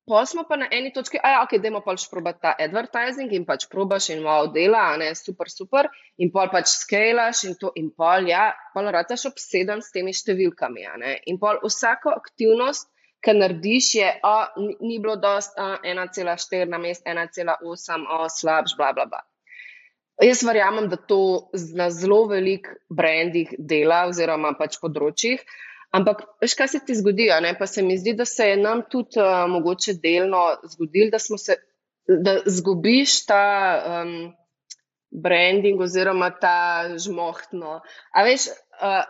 [0.05, 3.45] Pol smo pa na eni točki, a ja, ok, dajmo pač probati ta advertising in
[3.47, 5.87] pač probaš in wow, dela, ne, super, super,
[6.19, 10.89] in pol pač skalaš in to, in pol, ja, pol rataš obseden s temi številkami,
[10.99, 12.89] ne, in pol vsako aktivnost,
[13.23, 18.75] ki narediš, je, a, ni, ni bilo dost, a, 1,4 na mest, 1,8, a, slabš,
[18.75, 19.23] bla, bla, bla.
[20.21, 25.39] Jaz verjamem, da to na zelo velik brandih dela oziroma pač področjih,
[25.93, 27.27] Ampak, veš, kaj se ti zgodi?
[27.60, 31.58] Pa se mi zdi, da se je nam tudi uh, mogoče delno zgodilo, da se,
[32.08, 33.43] da zgubiš ta
[34.01, 34.15] um,
[35.12, 36.56] branding oziroma ta
[36.97, 37.82] žmohtno.
[38.13, 38.47] A veš,
[38.82, 39.03] uh,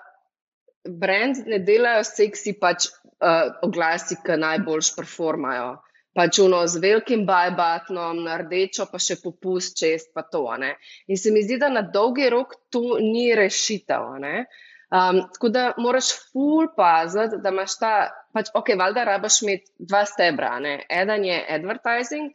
[0.99, 5.71] brand ne delajo seksi pač uh, oglasi, ki najboljš performajo.
[6.13, 10.43] Pač uno z velikim bajbatnom, na rdečo, pa še popust čest, pa to.
[10.59, 10.75] Ne?
[11.07, 14.11] In se mi zdi, da na dolgi rok to ni rešitev.
[14.19, 14.61] Uh,
[14.93, 17.93] Um, tako da moraš ful paziti, da imaš ta,
[18.33, 20.59] pač, ok, valjda rabaš imeti dva stebra.
[20.61, 20.73] Ne?
[21.01, 22.29] Eden je advertising,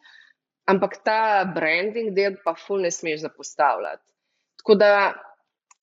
[0.67, 1.21] ampak ta
[1.55, 4.03] branding del pa ful ne smeš zapostavljati.
[4.59, 4.91] Tako da,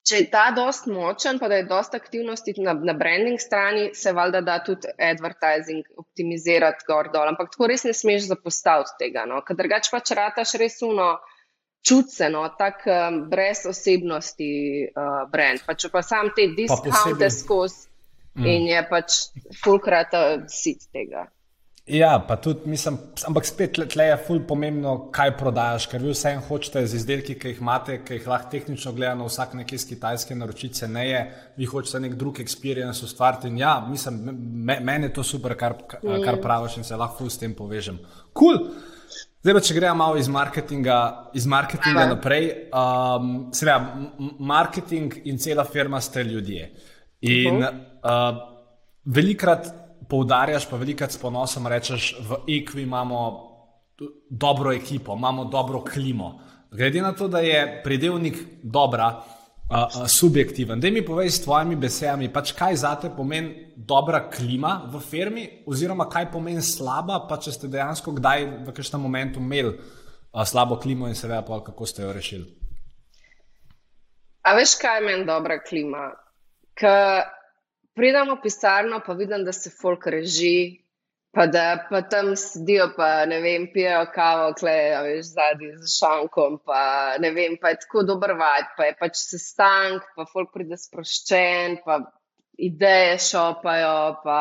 [0.04, 4.12] če je ta dost močen, pa da je dost aktivnosti na, na branding strani, se
[4.12, 7.32] valjda da tudi advertising optimizirati gor dol.
[7.32, 9.24] Ampak tako res ne smeš zapostaviti tega.
[9.32, 9.40] No?
[9.48, 11.14] Ker drugače pač rataš res uno
[11.86, 14.52] čutveno, tako um, brez osebnosti,
[14.90, 15.62] uh, brend.
[15.66, 17.88] Pa če pa sam te diskaunte skozi
[18.36, 18.46] mm.
[18.50, 19.22] in je pač
[19.64, 20.18] fulkrat
[20.50, 21.28] sit tega.
[21.86, 22.96] Ja, pa tudi mislim,
[23.28, 27.52] ampak spet tle je ful pomembno, kaj prodajaš, ker vi vsem hočete z izdelki, ki
[27.52, 31.22] jih imate, ki jih lahko tehnično gledano vsak nekje iz Kitajske naročice ne je,
[31.60, 34.18] vi hočete nek drug experience ustvariti in ja, mislim,
[34.66, 36.42] me, meni je to super, kar, kar mm.
[36.42, 38.02] praviš in se lahko s tem povežem.
[38.34, 38.58] Kul!
[38.58, 38.94] Cool.
[39.46, 41.00] Zdaj, pa, če gremo malo iz marketinga,
[41.38, 42.48] iz marketinga naprej.
[42.74, 46.72] Um, Seveda, marketing in cela firma ste ljudje.
[47.30, 48.40] In uh,
[49.06, 49.70] velikrat
[50.10, 53.22] poudarjaš, pa velikrat s ponosom rečeš, v Ekvi imamo
[54.30, 56.40] dobro ekipo, imamo dobro klimo.
[56.74, 59.12] Glede na to, da je predelnik dobra,
[59.70, 64.30] uh, uh, subjektiven, da mi povej s tvojimi besedami, pač kaj za te pomeni dobra
[64.30, 69.40] klima v firmi, oziroma kaj pomeni slaba, pa če ste dejansko kdaj v kažem momentu
[69.40, 72.46] imeli uh, slabo klimo in seveda pa kako ste jo rešili.
[74.46, 76.12] A veš, kaj meni dobra klima?
[76.78, 77.26] Ker
[77.98, 80.85] pridem v pisarno, pa vidim, da se folk reži,
[81.36, 86.62] pa da pa tam sedijo, pa ne vem, pijejo kavo, klejo, veš, zadnji z šankom,
[86.66, 86.82] pa
[87.20, 91.82] ne vem, pa je tako dober vaj, pa je pač sestank, pa folk pride sproščen,
[91.84, 92.00] pa
[92.58, 94.40] ideje šopajo, pa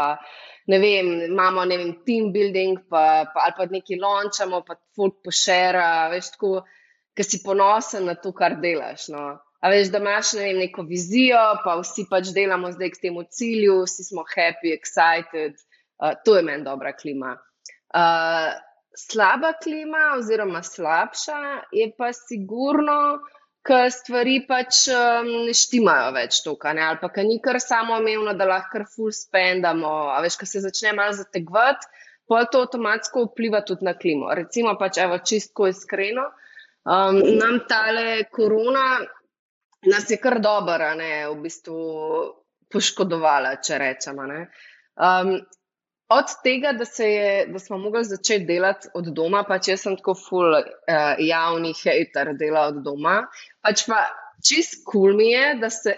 [0.70, 5.18] ne vem, imamo, ne vem, team building, pa, pa ali pa nekaj lončamo, pa folk
[5.26, 6.54] pošera, veš, tako,
[7.18, 9.32] ker si ponosen na to, kar delaš, no.
[9.64, 13.26] A veš, da imaš ne vem, neko vizijo, pa vsi pač delamo zdaj k temu
[13.26, 15.58] cilju, vsi smo happy, excited.
[15.98, 17.36] Uh, to je meni dobra klima.
[17.94, 18.52] Uh,
[18.96, 21.38] slaba klima, oziroma slabša,
[21.72, 22.98] je pa sigurno,
[23.64, 28.48] ker stvari pač um, ne štimajo več tukaj, ali pa ni kar samo omejeno, da
[28.48, 29.92] lahko kar full spendamo.
[30.12, 31.88] A veš, ko se začne malo zategvati,
[32.28, 34.32] pa to avtomatsko vpliva tudi na klimo.
[34.36, 36.28] Recimo, pač, evo, čistko iskreno,
[36.84, 39.00] um, nam tale korona
[39.84, 41.80] nas je kar dobro, ne, v bistvu
[42.72, 44.28] poškodovala, če rečemo.
[44.94, 45.36] Um,
[46.08, 50.14] od tega, da, je, da smo mogli začeti delati od doma, pač jaz sem tako
[50.18, 50.64] full uh,
[51.18, 53.22] javni hater dela od doma,
[53.64, 54.04] pač pa
[54.44, 55.94] čist kul cool mi je, da, se,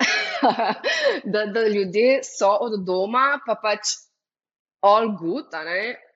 [1.33, 3.97] da, da ljudje so od doma, pa pač
[4.87, 5.55] all good,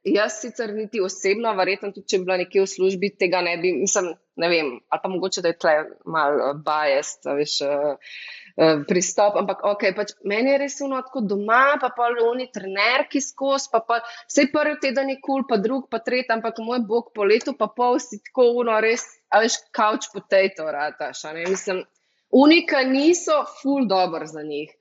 [0.01, 3.75] Jaz sicer niti osebno, verjetno tudi, če bi bila nekje v službi, tega ne bi,
[3.83, 5.75] mislim, ne vem, ali pa mogoče, da je tle
[6.09, 8.15] malo uh, biased, veš, uh,
[8.57, 13.23] uh, pristop, ampak ok, pač meni je res uno tako doma, pa pa oni trenerki
[13.25, 16.83] skozi, pa pa vse prvi teden je kul, cool, pa drug, pa tretji, ampak moj
[16.87, 21.37] bog po letu, pa pol si tako uno res, a veš, couch potato rataš, a
[21.37, 21.85] ne, mislim,
[22.31, 24.75] unika niso full dobro za njih.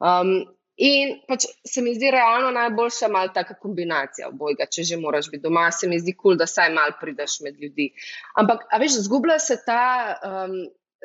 [0.00, 0.44] Um,
[0.76, 5.44] In pač se mi zdi realno najboljša malo taka kombinacija obojga, če že moraš biti
[5.44, 7.92] doma, se mi zdi kul, cool, da saj mal prideš med ljudi.
[8.42, 9.84] Ampak, a veš, zgublja se ta
[10.18, 10.56] um,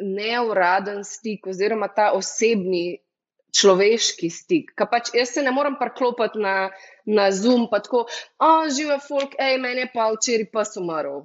[0.02, 3.00] neuraden stik oziroma ta osebni
[3.56, 4.72] človeški stik.
[4.78, 6.70] Ka pač jaz se ne morem parklopati na,
[7.06, 8.06] na Zoom, pa tako,
[8.38, 11.24] o, žive folk, ej, meni je pa včeraj pa umrl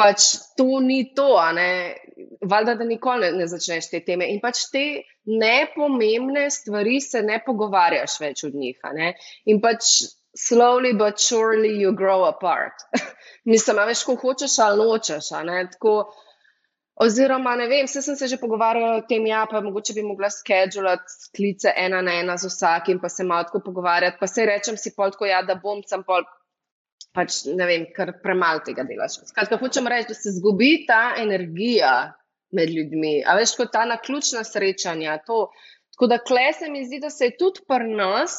[0.00, 1.28] pač to ni to,
[2.48, 4.28] valjda, da nikoli ne, ne začneš te teme.
[4.32, 4.84] In pač te
[5.28, 8.78] nepomembne stvari se ne pogovarjaš več od njih.
[9.50, 9.90] In pač
[10.36, 12.86] slowly but surely you grow apart.
[13.52, 15.32] Mislim, a veš, ko hočeš ali nočeš.
[17.00, 20.28] Oziroma, ne vem, vse sem se že pogovarjala o tem, ja, pa mogoče bi mogla
[20.30, 24.18] skedulati klice ena na ena z vsakim, pa se malo tako pogovarjati.
[24.20, 26.26] Pa se rečem si pol tako, ja, da bom sem pol
[27.16, 29.16] pač ne vem, kar premalo tega delaš.
[29.30, 32.12] Skratka, hočem reči, da se zgubi ta energija
[32.52, 35.16] med ljudmi, a veš, kot ta naključna srečanja.
[35.26, 35.46] To.
[35.94, 38.36] Tako da kle se mi zdi, da se je tudi pri nas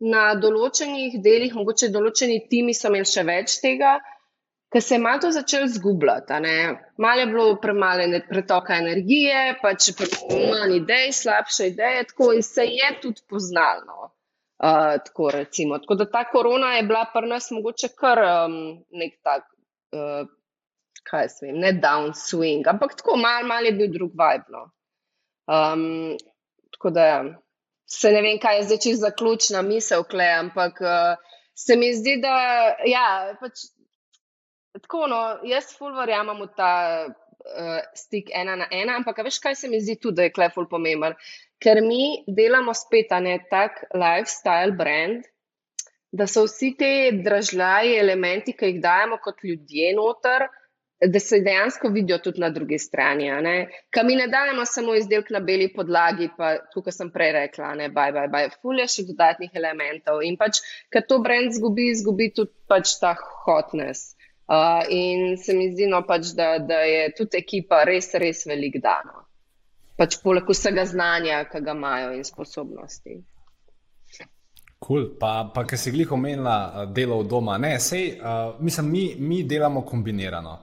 [0.00, 3.98] na določenih delih, mogoče določeni timi so imeli še več tega.
[4.70, 6.32] Ker se je malo to začelo zgubljati,
[6.96, 9.90] malo je bilo premalo pretoka energije, pač
[10.30, 14.10] manj idej, slabše ideje, tako in se je tudi poznalo.
[14.60, 15.78] Uh, tako, recimo.
[15.78, 19.46] tako da ta korona je bila pri nas mogoče kar um, nek tak,
[19.96, 20.28] uh,
[21.02, 24.44] kaj se vem, ne downswing, ampak tako malo mal je bil drug vibe.
[24.52, 24.66] No.
[25.48, 26.18] Um,
[26.76, 27.24] tako da
[27.86, 31.16] se ne vem, kaj je zdaj čisto zaključna misel, kle, ampak uh,
[31.54, 32.36] se mi zdi, da
[32.84, 33.06] ja,
[33.40, 33.64] pač,
[34.78, 36.72] tako, no, jaz ful verjamem v ta
[37.08, 40.68] uh, stik ena na ena, ampak veš, kaj se mi zdi tudi, da je kleful
[40.70, 41.16] pomemben
[41.60, 45.26] ker mi delamo spet ne tak lifestyle brand,
[46.12, 46.92] da so vsi ti
[47.24, 50.48] dražljaji elementi, ki jih dajemo kot ljudje noter,
[51.00, 53.28] da se dejansko vidijo tudi na drugi strani.
[53.94, 57.88] Kaj mi ne dajemo samo izdelek na beli podlagi, pa kot sem prej rekla, ne
[57.88, 60.24] baj, baj, baj, fulje še dodatnih elementov.
[60.26, 60.60] In pač,
[60.92, 63.14] ker to brand zgubi, zgubi tudi pač ta
[63.46, 64.16] hotness.
[64.50, 68.80] Uh, in se mi zdi, no, pač, da, da je tudi ekipa res, res velik
[68.82, 69.06] dan.
[69.06, 69.30] No
[70.00, 73.20] pač poleg vsega znanja, ki ga imajo in sposobnosti.
[74.80, 75.10] Cool.
[75.20, 79.02] Pa, pa ki si glih omenila uh, delo od doma, ne, sej, uh, mislim, mi,
[79.20, 80.54] mi delamo kombinirano.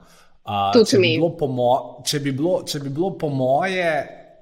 [0.42, 1.68] Uh, če, bi bi mo,
[2.02, 3.92] če, bi bilo, če bi bilo po moje,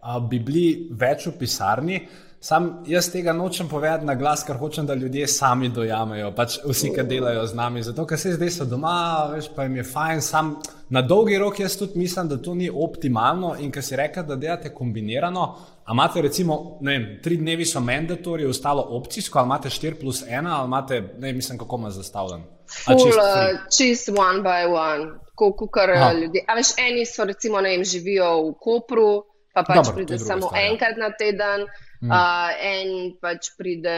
[0.00, 0.64] uh, bi bili
[0.96, 2.00] več v pisarni,
[2.40, 6.92] sam jaz tega nočem povedati na glas, ker hočem, da ljudje sami dojamejo, pač vsi,
[6.94, 7.83] ki delajo z nami.
[7.83, 8.96] Zato, ker se zdaj so doma,
[9.35, 10.22] veš, pa jim je fajn.
[10.22, 10.57] Sam
[10.90, 14.37] na dolgi rok jaz tudi mislim, da to ni optimalno in ker si rekel, da
[14.37, 15.46] delate kombinirano.
[15.87, 20.25] A imate recimo, ne vem, tri dnevi so mandatori, ostalo opcijsko, ali imate 4 plus
[20.25, 22.42] 1, ali imate, ne vem, kako ima zastavljen.
[22.66, 26.44] Full, uh, čist one by one, kot kar ljudje.
[26.49, 29.25] A veš, eni so recimo, ne vem, živijo v Kopru
[29.57, 31.64] pa pač Dobar, pride samo stvar, enkrat na teden.
[32.00, 32.11] Mm.
[32.11, 33.96] Uh, en pač pride,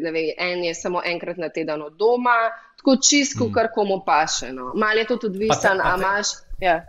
[0.00, 2.36] ne vem, en je samo enkrat na teden od doma,
[2.80, 3.52] tako čisto, mm.
[3.52, 4.52] kar komu paše.
[4.52, 4.72] No.
[4.74, 6.38] Mal je to tudi visen, a imaš.
[6.60, 6.80] Ja,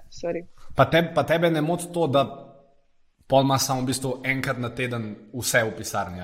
[0.75, 2.25] pa, te, pa tebe ne moti to, da
[3.29, 6.23] pol ima samo v bistvu enkrat na teden vse v pisarni.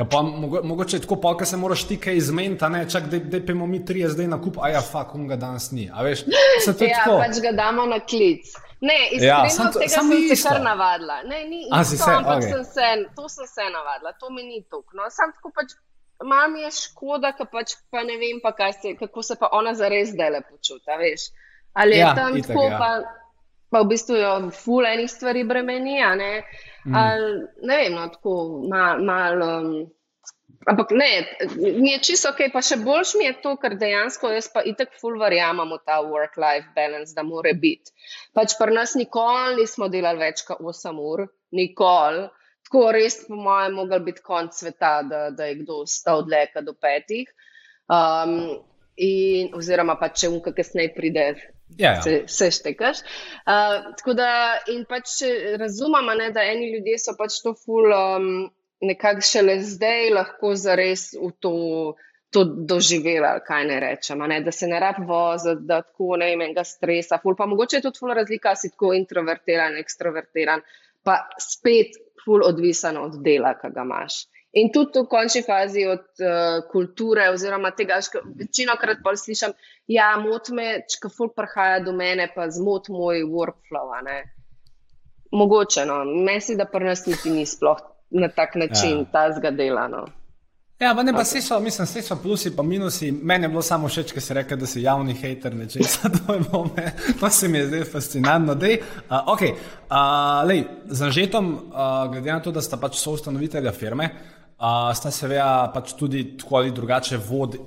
[0.00, 3.66] Pa, mogo, mogoče je tako, da se moraš ti kaj izmeniti, ne čak, da pojmo
[3.66, 5.90] mi tri zdaj na kup, a ja, fuk, on ga danes ni.
[6.02, 6.24] Veš,
[6.80, 8.52] ja, pač ga damo na klic.
[8.80, 11.22] Ne, ja, iskreno, ja, tega sem se kar navadila.
[11.28, 12.52] Ne, ni isto, se, ampak okay.
[12.52, 14.94] sem se, to sem se navadila, to mi ni tok.
[14.96, 15.74] No, sam tako pač,
[16.24, 20.14] mam je škoda, ka pač pa ne vem pa, se, kako se pa ona zares
[20.16, 21.28] dele počuta, veš.
[21.72, 22.78] Ali je ja, tam itak, tako, ja.
[22.78, 22.90] pa,
[23.70, 26.32] pa v bistvu jo ful enih stvari bremeni, a ne.
[26.86, 26.96] Mm.
[26.96, 27.26] Al,
[27.62, 28.36] ne vem, no, tako
[28.70, 29.72] mal, mal um,
[30.68, 31.24] Ampak ne,
[31.56, 34.92] mi je čisto ok, pa še boljš mi je to, ker dejansko jaz pa itek
[35.00, 37.94] full verjamem v ta work-life balance, da mora biti.
[38.36, 41.24] Pač pri nas nikoli nismo delali več kot 8 ur,
[41.56, 42.26] nikoli.
[42.68, 46.76] Tako res, po mojem, mogel biti konc sveta, da, da je kdo stal dleka do
[46.76, 47.32] petih.
[47.88, 48.60] Um,
[49.00, 51.26] in, oziroma pa če unka kasneje pride,
[51.80, 51.96] ja, ja.
[52.04, 53.00] se, se štekaš.
[53.48, 54.30] Uh, tako da,
[54.68, 55.22] in pač
[55.56, 57.96] razumem, ne, da eni ljudje so pač to full.
[57.96, 61.52] Um, nekako šele zdaj lahko zares v to,
[62.30, 64.22] to doživela, kaj ne rečem.
[64.28, 64.40] Ne?
[64.40, 67.18] Da se ne rab voziti, da tako ne imenega stresa.
[67.22, 70.62] Ful, pa mogoče je tudi ful razlika, si tako introvertiran, ekstrovertiran,
[71.04, 74.24] pa spet ful odvisen od dela, ki ga imaš.
[74.60, 79.54] In tudi v končni fazi od uh, kulture, oziroma tega, kar večino krat pa slišim,
[79.86, 83.94] ja, mot me, če ful prihaja do mene, pa zmot moj workflow.
[85.30, 89.04] Mogoče, no, meni da pri nas niti ni sploh na tak način ja.
[89.12, 89.88] ta zgadela.
[89.88, 90.06] No.
[90.80, 91.42] Ja, pa ne, pa okay.
[91.44, 93.12] so, mislim, vse so plusi in minusi.
[93.12, 96.08] Meni je bilo samo všeč, ker si rekel, da si javni hater nečesa.
[96.26, 96.66] To,
[97.20, 98.54] to se mi je zdaj fascinantno.
[98.54, 98.78] Dej,
[99.10, 104.08] uh, okay, uh, lej, z Anžetom, uh, glede na to, da sta pač soustanovitelja firme,
[104.56, 107.58] uh, sta seveda pač tudi tako ali drugače vod,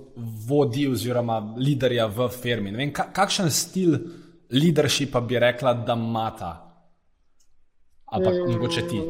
[0.48, 2.74] vodi oziroma liderja v firmi.
[2.74, 3.94] Vem, ka, kakšen stil
[4.50, 6.52] leadershipa bi rekla, da imata?
[8.10, 8.52] Ampak mm.
[8.52, 9.06] mogoče ti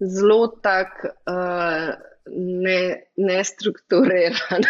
[0.00, 1.94] zelo tak uh,
[2.26, 2.78] ne,
[3.16, 4.64] nestrukturiran,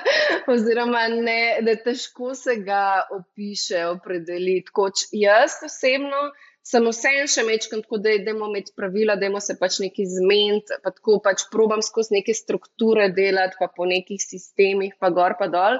[0.54, 4.62] oziroma ne, da težko se ga opiše, opredeli.
[4.72, 6.30] Koč jaz osebno
[6.64, 10.94] sem vseeno še mečkam, tako da idemo imeti pravila, da se pač neki zmeniti, pa
[10.96, 15.78] tako pač probam skozi neke strukture delati, pa po nekih sistemih, pa gor pa dol.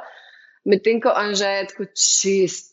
[0.68, 2.72] Medtem ko Anže je tako čist.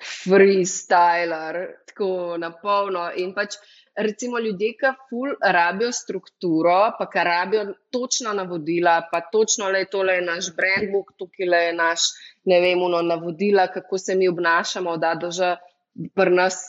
[0.00, 1.56] Freestyler,
[1.90, 3.10] tako na polno.
[3.20, 3.58] In pač
[4.06, 10.18] recimo ljudje, ki ful rabijo strukturo, pa ki rabijo točna navodila, pa točno le tole
[10.18, 12.10] je naš brand book, tukaj le je naš,
[12.44, 15.56] ne vem, no, navodila, kako se mi obnašamo, da že
[16.14, 16.60] pri nas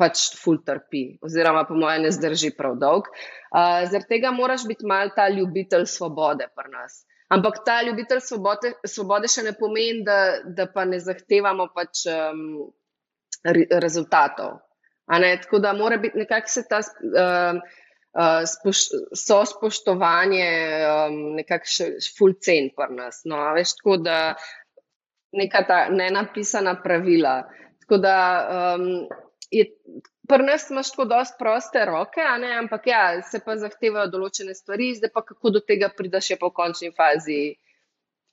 [0.00, 3.08] pač ful trpi, oziroma po mojem ne zdrži prav dolg.
[3.50, 7.02] Uh, Zaradi tega moraš biti mal ta ljubitelj svobode pri nas.
[7.30, 10.16] Ampak ta ljubitelj svobode, svobode še ne pomeni, da,
[10.56, 12.40] da pa ne zahtevamo pač um,
[13.44, 14.56] re, rezultatov.
[15.10, 17.60] Tako da mora biti nekako se ta uh,
[18.14, 18.78] uh, spoš,
[19.16, 20.50] so spoštovanje
[20.86, 23.22] um, nekako še full cen pri nas.
[23.24, 24.20] No, veš, tako da
[25.36, 27.42] neka ta nenapisana pravila.
[27.82, 28.16] Tako da
[28.76, 28.88] um,
[29.50, 29.66] je.
[30.30, 32.22] Pri nas imaš tako dosti proste roke,
[32.60, 36.46] ampak ja, se pa zahtevajo določene stvari, zdaj pa kako do tega prideš, je pa
[36.46, 37.40] v končni fazi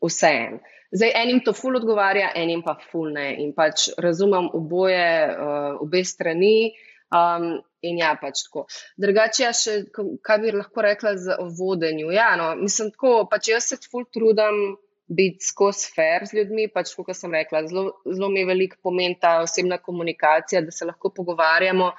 [0.04, 0.60] vse en.
[0.92, 3.28] Zdaj, enim to ful odgovarja, enim pa ful ne.
[3.44, 6.72] In pač razumem oboje, uh, obe strani.
[7.08, 7.58] Um,
[7.88, 8.66] in ja, pač tako.
[9.00, 9.78] Drugače, ja, še
[10.26, 12.12] kaj bi lahko rekla za vodenju.
[12.16, 16.70] Ja, no, mislim, tako, pač jaz se ful trudim biti skozi fair z ljudmi.
[16.72, 20.88] Pač, kot sem rekla, zelo, zelo mi je veliko pomen ta osebna komunikacija, da se
[20.88, 21.92] lahko pogovarjamo.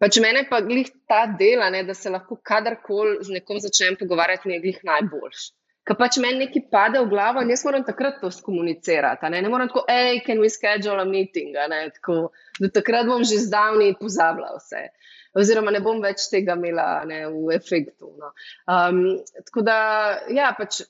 [0.00, 4.48] Pač mene pa glih ta dela, ne, da se lahko kadarkoli z nekom začnem pogovarjati,
[4.48, 5.54] mi je glih najboljši
[5.86, 9.30] ki pač meni nekaj pade v glavo in jaz moram takrat to skomunicirati.
[9.30, 9.42] Ne?
[9.42, 11.54] ne moram tako, hej, can we schedule a meeting?
[11.98, 12.16] Tako,
[12.60, 14.88] do takrat bom že zdavni pozabila vse.
[15.36, 18.08] Oziroma, ne bom več tega imela ne, v efektu.
[18.18, 18.32] No.
[18.72, 19.76] Um, tako da,
[20.32, 20.80] ja, pač,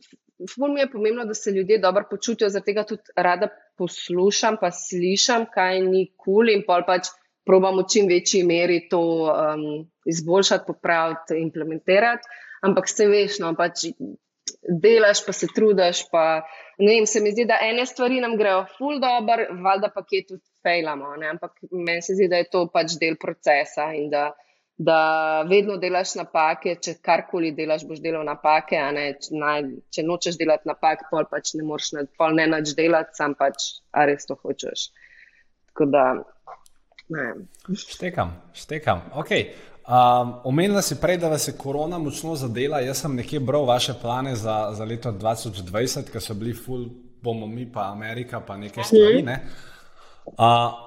[0.52, 4.70] ful mi je pomembno, da se ljudje dobro počutijo, zato tega tudi rada poslušam, pa
[4.70, 7.11] slišam, kaj ni kul cool in pol pač
[7.47, 9.66] probam v čim večji meri to um,
[10.09, 12.38] izboljšati, popraviti, implementirati.
[12.66, 13.90] Ampak se veš, no, pač
[14.82, 16.07] delaš, pa se trudiš.
[16.12, 16.24] Pa,
[16.78, 20.44] vem, se mi zdi, da ene stvari nam grejo ful dobro, valjda pa kje tudi
[20.66, 21.14] fejlamo.
[21.30, 24.30] Ampak meni se zdi, da je to pač del procesa in da
[24.76, 28.80] da vedno delaš napake, če karkoli delaš, boš delal napake.
[28.92, 29.07] Ne?
[29.20, 33.34] Če, naj, če nočeš delati napak, pol pač ne moreš pol ne nač delati, sam
[33.38, 34.90] pač res to hočeš.
[35.72, 36.05] Tako da.
[37.14, 37.24] Ne.
[37.72, 39.05] Štekam, štekam.
[39.22, 39.55] Okay.
[39.87, 42.80] Um, omenila si prej, da vas je korona močno zadela.
[42.82, 46.89] Jaz sem nekje bral vaše plane za, za leto 2020, ki so bili full,
[47.22, 49.22] bomo mi pa Amerika, pa nekaj stvari.
[49.22, 49.41] Ne?
[50.26, 50.34] Uh,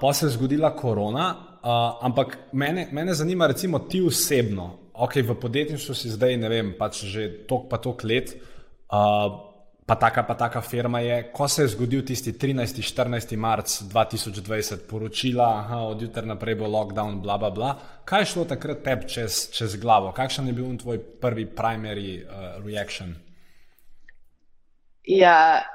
[0.02, 1.30] pa se je zgodila korona,
[1.64, 6.74] uh, ampak mene, mene zanima, recimo, ti osebno, ok, v podjetništvu si zdaj, ne vem,
[6.80, 9.32] pač že tok pa tok let, uh,
[9.90, 11.32] pa taka pa taka firma je.
[11.34, 12.78] Ko se je zgodil tisti 13.
[12.78, 13.38] 14.
[13.38, 17.72] marc 2020, poročila, aha, od jutra naprej bo lockdown, bla bla bla.
[18.06, 20.12] Kaj je šlo takrat tebi čez, čez glavo?
[20.14, 23.16] Kakšen je bil tvoj prvi primary uh, reaction?
[25.10, 25.66] Ja,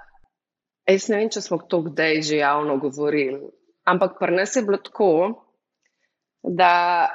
[0.86, 3.40] jaz ne vem, če smo to kdaj že javno govorili,
[3.82, 5.10] ampak pri nas je bilo tako,
[6.42, 7.10] da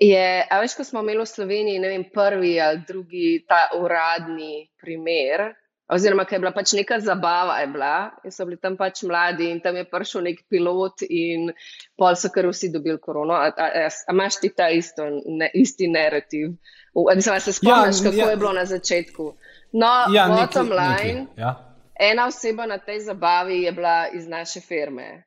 [0.00, 4.66] je, a veš, ko smo imeli v Sloveniji, ne vem, prvi ali drugi ta uradni
[4.82, 5.54] primer,
[5.88, 9.50] oziroma, ker je bila pač neka zabava, je bila, in so bili tam pač mladi
[9.52, 11.52] in tam je prišel nek pilot in
[11.98, 13.36] pol so kar vsi dobili korono.
[13.38, 16.56] A, a, a, a imaš ti ta isto, ne, isti narativ?
[16.96, 18.30] Mislim, se spomniš, ja, kako ja.
[18.30, 19.30] je bilo na začetku?
[19.72, 21.54] No, ja, bottom neki, line, neki, ja.
[22.00, 25.26] ena oseba na tej zabavi je bila iz naše firme.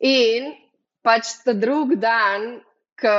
[0.00, 0.52] In
[1.02, 2.60] pač ta drug dan,
[2.96, 3.14] ki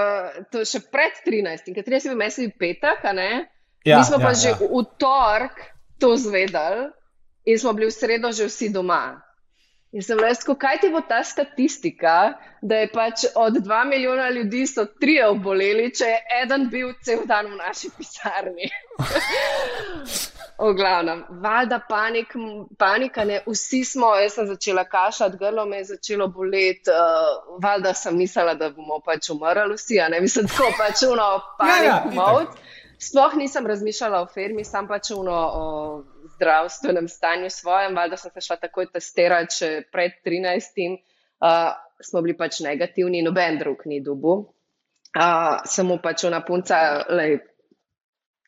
[0.52, 4.60] to še pred 13, ki 30 meseci petek, ja, mi smo ja, pa že ja.
[4.62, 6.90] v torek to zvedali
[7.46, 9.28] in smo bili v sredo že vsi doma.
[9.96, 14.66] In sem rekel, kaj ti bo ta statistika, da je pač od 2 milijona ljudi
[14.68, 18.68] so tri oboleli, če je eden bil cel dan v naši pisarni.
[20.58, 22.34] V glavnem, valjda panik,
[22.82, 27.94] panika, ne, vsi smo, jaz sem začela kašati, grlo me je začelo boleti, uh, valjda
[27.94, 31.30] sem mislila, da bomo pač umrli vsi, a ne mislim, tako pač uno,
[31.62, 32.58] panik, ja, ja, mod.
[33.00, 35.66] Sploh nisem razmišljala o firmi, sam pač uno o
[36.36, 40.98] zdravstvenem stanju svojem, valjda sem se šla takoj testirati, če pred 13.
[41.38, 44.38] Uh, smo bili pač negativni, noben drug ni dubu.
[45.18, 46.80] Uh, samo pač una punca,
[47.10, 47.38] lej,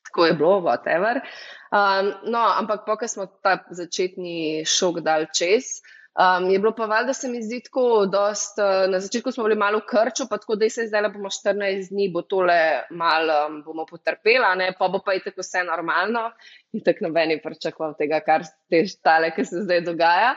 [0.10, 1.22] tako je bilo, whatever.
[1.70, 5.78] Um, no, ampak po, ko smo ta začetni šok dal čez,
[6.20, 9.44] um, je bilo pa valjda, da se mi zdi tako, dost, uh, na začetku smo
[9.44, 12.60] bili malo krčo, pa tako, da se zdaj le bomo 14 dni, bo tole
[12.90, 14.74] malo um, bomo potrpela, ne?
[14.80, 16.32] pa bo pa je tako vse normalno
[16.74, 20.36] in tako nobeni pričakoval tega, kar te štale, ki se zdaj dogaja.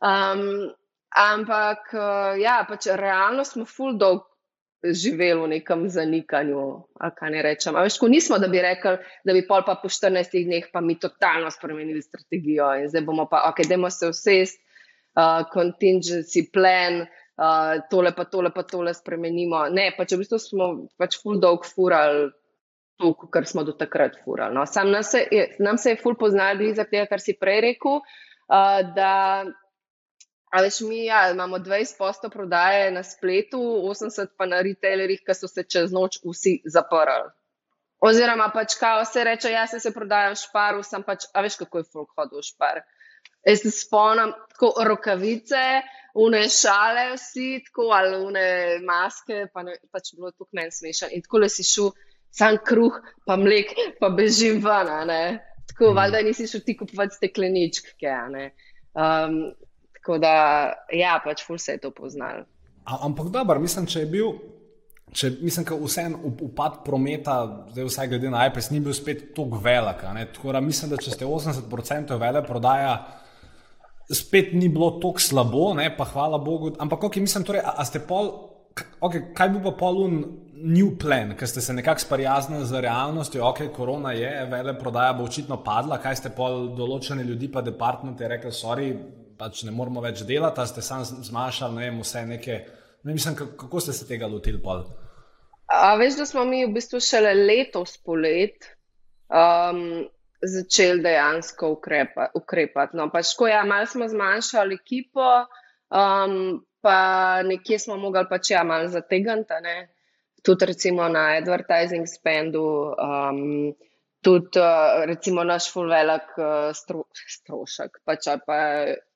[0.00, 0.72] Um,
[1.16, 4.26] ampak uh, ja, pač realno smo full dog
[4.84, 6.60] živeli v nekem zanikanju,
[7.16, 7.76] kaj ne rečem.
[7.76, 10.98] Ampak, ko nismo, da bi rekli, da bi pol pa po 14 dneh pa mi
[10.98, 14.62] totalno spremenili strategijo in zdaj bomo pa, ok, dajmo se vsest,
[15.16, 19.66] uh, contingency plan, uh, tole pa tole pa tole spremenimo.
[19.74, 20.68] Ne, pač v bistvu smo
[21.00, 22.30] pač full dog furali.
[23.00, 24.52] To, kar smo do takrat furali.
[24.52, 24.66] No.
[24.68, 28.02] Sam nam se je, nam se je ful poznali, zaradi tega, kar si prej rekel,
[28.04, 29.14] uh, da
[30.50, 35.46] A veš, mi ja, imamo 20% prodaje na spletu, 80% pa na retailerjih, ki so
[35.46, 37.30] se čez noč vsi zaprli.
[38.02, 41.82] Oziroma, pač kao se reče, jaz se prodajam v šparu, sem pač, a veš, kako
[41.82, 42.82] je folk hodil špar.
[43.46, 45.64] Jaz se spomnim, tako rokavice,
[46.20, 48.46] une šale, vsi, tako ali une
[48.84, 51.08] maske, pa ne, pač bilo tukaj meni smešno.
[51.14, 51.92] In tako le si šel,
[52.34, 55.08] sam kruh, pa mlek, pa bežim ven.
[55.70, 55.96] Tako, mm.
[55.96, 58.14] valjda nisi šel ti kupovati stekleničke.
[58.92, 59.42] Um,
[60.00, 60.34] Tako da,
[60.96, 62.46] ja, pač ful se je to poznal.
[62.88, 64.32] Ampak dobro, mislim, če je bil.
[65.12, 67.34] Če, mislim, da vseeno upad prometa,
[67.74, 70.04] zdaj vsaj glede na iPad, ni bil spet tako velik.
[70.36, 72.94] Tako da mislim, da če ste 80% vele prodaja,
[74.10, 75.90] spet ni bilo tako slabo, ne?
[75.96, 76.74] pa hvala Bogu.
[76.78, 78.30] Ampak, okay, mislim, torej, a, a ste pol,
[79.00, 80.22] okay, kaj bi pa polun
[80.60, 85.24] new plan, ker ste se nekako sprijaznili z realnostjo, ok, korona je, vele prodaja bo
[85.24, 88.90] očitno padla, kaj ste pol določene ljudi pa departmente rekli, sorry,
[89.40, 92.60] pač ne moramo več delati, ste sam zmanjšali, ne vem, vse neke.
[93.08, 94.60] Ne mislim, kako ste se tega lotili?
[95.72, 98.66] A veš, da smo mi v bistvu šele letos polet
[99.32, 100.04] um,
[100.42, 102.96] začeli dejansko ukrepa, ukrepati.
[102.96, 105.28] No, pač, ko ja, malo smo zmanjšali ekipo,
[105.92, 106.98] um, pa
[107.46, 109.76] nekje smo mogli pač ja, malo zategati,
[110.42, 112.66] tudi recimo na advertising spendu.
[112.96, 113.72] Um,
[114.20, 118.58] Tudi, uh, recimo, naš fulvelik uh, stro, strošek, pač pa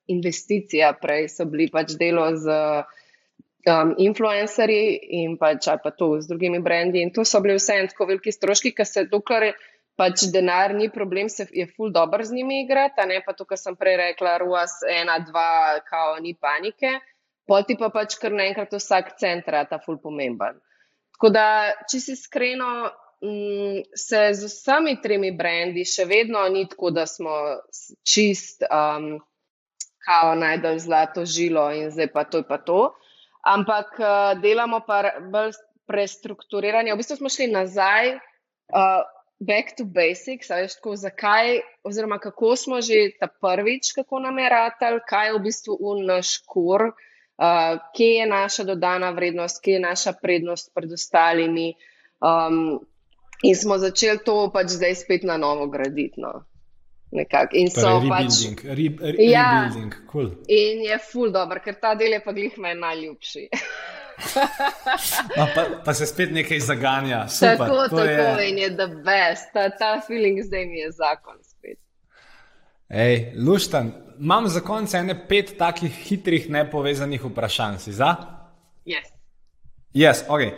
[0.09, 2.55] investicija, prej so bili pač delo z
[3.69, 7.01] um, influencerji in pač pa to z drugimi brendi.
[7.05, 9.53] In to so bili vse en tako veliki stroški, ker se dokler
[9.95, 13.59] pač denar ni problem, se je ful dobro z njimi igrati, ne pa to, kar
[13.59, 16.99] sem prej rekla, ruas ena, dva, kao ni panike.
[17.47, 20.57] Poti pa pač kar naenkrat vsak centra ta ful pomemben.
[21.15, 21.47] Tako da,
[21.91, 22.89] če si iskreno,
[23.23, 27.37] mm, se z vsemi tremi brendi še vedno ni tako, da smo
[28.03, 29.15] čist, um,
[30.05, 32.81] kao najdel zlato žilo in zdaj pa to je pa to
[33.45, 35.53] ampak uh, delamo pa bolj
[35.85, 36.93] prestrukturiranje.
[36.93, 39.05] V bistvu smo šli nazaj, uh,
[39.39, 44.49] back to basics, veš, tako, zakaj, oziroma kako smo že ta prvič, kako nam je
[44.49, 49.79] ratal, kaj je v bistvu naš kor, uh, kje je naša dodana vrednost, kje je
[49.79, 51.73] naša prednost pred ostalimi.
[52.21, 52.79] Um,
[53.43, 56.21] in smo začeli to pač zdaj spet na novo graditi.
[56.21, 56.45] No.
[57.11, 57.53] Nekak.
[57.53, 58.33] In torej, so pač.
[58.63, 59.71] Re, re, ja,
[60.11, 60.31] cool.
[60.47, 63.49] In je full dobro, ker ta del je pa glih meni najljubši.
[65.37, 67.27] no, pa, pa se spet nekaj zaganja.
[67.27, 68.49] Super, tako, tako je.
[68.49, 69.51] in je the best.
[69.53, 71.79] Ta, ta feeling zdaj mi je zakon spet.
[72.89, 77.77] Ej, luštan, imam za konec ene pet takih hitrih, nepovezanih vprašanj.
[77.77, 78.15] Si za?
[78.85, 79.11] Yes.
[79.93, 80.51] Yes, okay.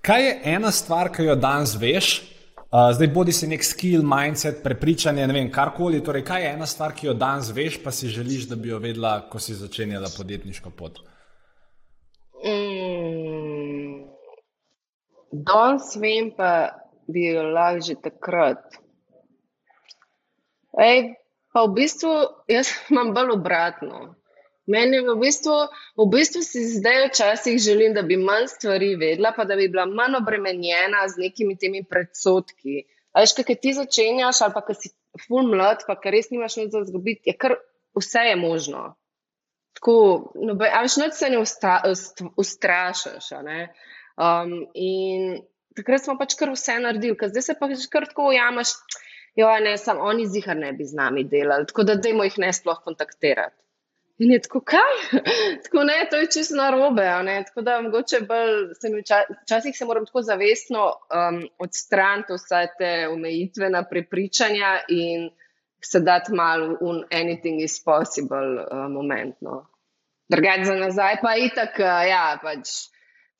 [0.00, 2.32] Kaj je ena stvar, ki jo danes veš,
[2.72, 5.98] Uh, zdaj, bodi si nek skill, mindset, prepričanje, ne vem, karkoli.
[6.00, 8.78] Torej, kaj je ena stvar, ki jo danes veš, pa si želiš, da bi jo
[8.80, 11.02] vedela, ko si začenjala podjetniško pot?
[15.32, 16.50] Danes vem, pa
[17.08, 18.62] bi jo lahko že takrat.
[20.78, 21.16] Ej,
[21.52, 22.12] pa v bistvu
[22.48, 24.16] jaz imam bolj obratno.
[24.66, 25.54] Meni je v bistvu,
[25.98, 29.88] v bistvu si zdaj včasih želim, da bi manj stvari vedela, pa da bi bila
[29.90, 32.86] manj obremenjena z nekimi temi predsotki.
[33.12, 34.92] Veš, kaj ti začenjaš, ali pa kaj si
[35.26, 37.58] full mlad, pa kar res nimaš nič za zgubiti, je kar
[37.98, 38.94] vse je možno.
[39.82, 41.80] Tako, no, veš, noč se ne ustra,
[42.38, 43.32] ustrašiš.
[43.34, 45.40] Um, in
[45.74, 48.76] takrat smo pač kar vse naredili, ker zdaj se pa kar tako ujamaš,
[49.34, 52.52] jo, ne, samo oni zihar ne bi z nami delali, tako da dajmo jih ne
[52.54, 53.58] sploh kontaktirati.
[54.22, 54.94] In je tako, kaj?
[55.64, 57.08] tako ne, to je čisto narobe.
[57.48, 58.54] Tako da mogoče bolj,
[59.42, 65.30] včasih se moram tako zavestno um, odstraniti vse te omejitvena prepričanja in
[65.82, 69.71] se dati malo v anything is possible uh, momentno.
[70.32, 72.92] Drugače za nazaj pa itak, uh, ja, pač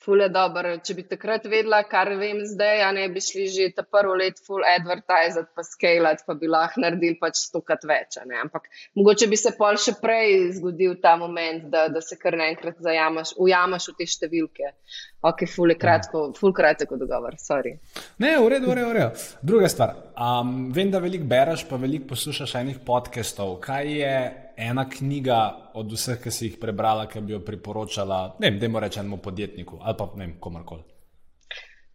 [0.03, 0.75] fule dobro.
[0.85, 4.41] Če bi takrat vedela, kar vem zdaj, a ne bi šli že ta prvo let
[4.47, 8.19] full advertising, pa scalat, pa bi lahko naredili pač stokrat več.
[8.43, 8.69] Ampak
[8.99, 13.89] mogoče bi se pol še prej zgodil ta moment, da, da se kar naenkrat ujamaš
[13.93, 14.75] v te številke.
[15.23, 17.77] Ok, ful je kratko, ful kratko dogovor, sorry.
[18.19, 19.27] Ne, v redu, v redu, v redu.
[19.47, 19.95] Druga stvar.
[20.19, 23.61] Um, vem, da veliko bereš, pa veliko poslušaš enih podcastov.
[23.63, 24.17] Kaj je
[24.57, 25.39] ena knjiga
[25.75, 29.17] od vseh, ki si jih prebrala, ki bi jo priporočala, ne vem, da jim rečemo
[29.17, 30.83] podjetniku ali pa ne vem, komorkoli?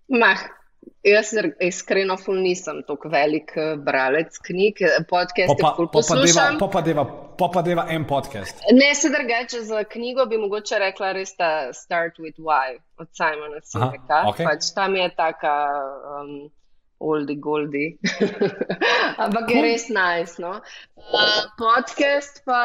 [0.07, 0.43] Mah,
[1.03, 6.59] jaz iskreno ful nisem tako velik eh, bralec knjig, podcast je ful poslušam.
[6.59, 8.61] Pa pa deva en podcast.
[8.73, 13.61] Ne, se drugače za knjigo bi mogoče rekla res ta Start with Why od Simona
[13.63, 14.23] Sineka.
[14.31, 14.45] Okay.
[14.45, 15.55] Pač tam je taka
[16.21, 16.49] um,
[16.99, 17.85] oldi goldi.
[19.23, 20.41] Ampak je res nice.
[20.41, 20.57] No?
[20.97, 22.61] Uh, podcast pa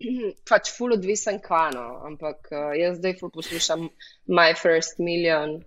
[0.50, 3.88] pač full odvisen kvano, ampak uh, jaz zdaj full poslušam
[4.26, 5.62] My First Million.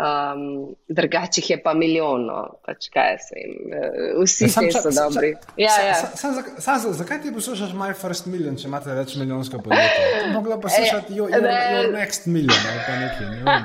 [0.00, 5.34] Um, drugačih je pa milijono, pač kaj se jim, uh, vsi ja, ti so dobri.
[5.60, 6.78] Ja, ja.
[6.92, 10.30] Zakaj ti poslušaš My First Million, če imaš več milijonsko podjetje?
[10.32, 13.28] Mogla pa poslušati your, your, your Next Million ali pa nekaj.
[13.44, 13.58] Ne,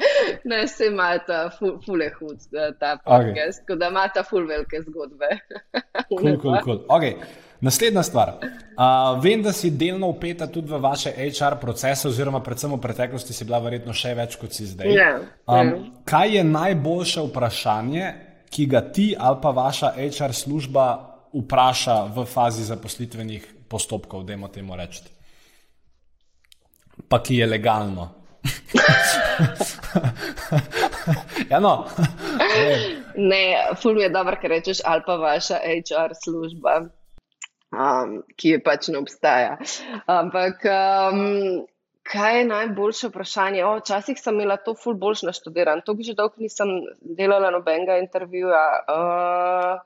[0.54, 2.48] ne se ima ta fule hud,
[2.80, 3.78] ta podcast, okay.
[3.82, 5.34] da ima ta ful velike zgodbe.
[6.08, 6.80] cool, cool, cool.
[6.88, 7.18] Okay.
[7.60, 8.28] Naslednja stvar.
[8.34, 13.32] Uh, vem, da si delno upeta tudi v vaše HR procese, oziroma predvsem v preteklosti
[13.32, 14.88] si bila verjetno še več kot si zdaj.
[14.90, 15.70] Yeah, um, yeah.
[16.04, 18.14] Kaj je najboljše vprašanje,
[18.50, 20.86] ki ga ti ali pa vaša HR služba
[21.34, 25.10] vpraša v fazi zaposlitvenih postopkov, da jim temu rečete?
[27.08, 28.24] Pa ki je legalno.
[31.50, 31.86] ja, no.
[33.16, 36.80] ne, ful je dobro, ker rečeš ali pa vaša HR služba
[37.74, 39.56] um, ki je pač ne obstaja.
[40.10, 41.64] Ampak um,
[42.06, 43.64] kaj je najboljše vprašanje?
[43.66, 46.68] O, včasih sem imela to ful boljš naštudiran, to bi že dolgo nisem
[47.00, 48.64] delala nobenega intervjuja.
[48.88, 49.78] Uh,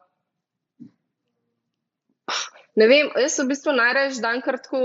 [2.76, 4.82] ne vem, jaz v bistvu najraje dan kar tako,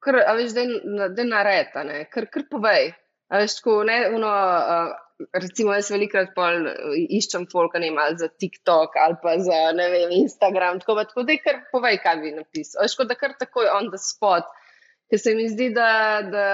[0.00, 0.60] kar, veš, da
[1.22, 2.92] je nareta, kar, kar povej.
[3.30, 6.70] Veš, tako, ne, uno, uh, recimo, jaz velikrat eh,
[7.18, 10.80] iščem folk, ne vem, za TikTok ali pa za vem, Instagram.
[10.82, 12.88] Tako, tako da, kar povej, kaj bi napisal.
[12.88, 14.48] Škoda, da kar takoj on the spot.
[15.10, 16.46] Ker se mi zdi, da, da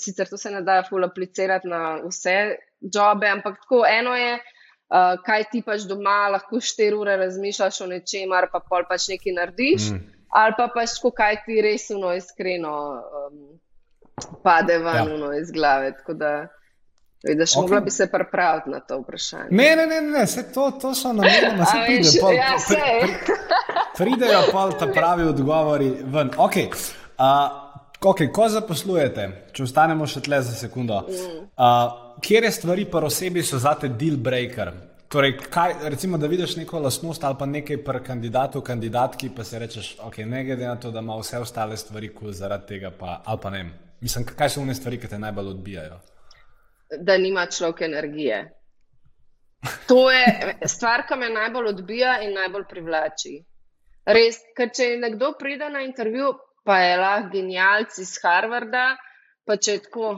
[0.00, 2.36] sicer to se ne da ful aplicirati na vse
[2.80, 7.90] jobe, ampak tako eno je, uh, kaj ti pač doma lahko štiri ure razmišljaš o
[7.90, 10.00] nečem, ali pa pol pač nekaj narediš, mm.
[10.40, 12.72] ali pa pač tako, kaj ti resno iskreno
[13.20, 13.44] um,
[14.40, 15.34] pade ven ja.
[15.42, 15.92] iz glave.
[17.24, 17.60] Vidiš, okay.
[17.60, 19.48] mogla bi se pripraviti na to vprašanje.
[19.50, 20.24] Ne, ne, ne, ne.
[20.24, 22.76] Vse to, to so namenjeno, da se pride, pol, ja, pri,
[23.26, 23.34] pri,
[23.96, 26.30] pridejo pa ta pravi odgovori ven.
[26.36, 26.66] Okay.
[27.18, 27.62] Uh,
[28.00, 33.58] okay, ko zaposlujete, če ostanemo še tle za sekundo, uh, kje stvari pa osebi so
[33.62, 34.72] zate deal breaker?
[35.12, 39.58] Torej, kaj, recimo, da vidiš neko lastnost ali pa nekaj pri kandidatu, kandidatki, pa si
[39.60, 43.20] rečeš, okay, ne glede na to, da ima vse ostale stvari, ko zaradi tega pa,
[43.24, 43.66] ali pa ne.
[44.00, 46.00] Mislim, kaj so one stvari, ki te najbolj odbijajo?
[46.98, 48.42] Da nima človek energije.
[49.88, 53.36] To je stvar, ki me najbolj odbija in najbolj privlači.
[54.06, 56.32] Res, ker če nekdo pride na intervju,
[56.66, 58.96] pa je lahko genialc iz Harvarda,
[59.46, 60.08] pa če je tako,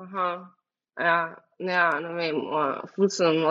[0.00, 0.28] aha,
[1.00, 1.18] ja,
[1.58, 2.40] ja, ne vem,
[2.94, 3.42] fulcem,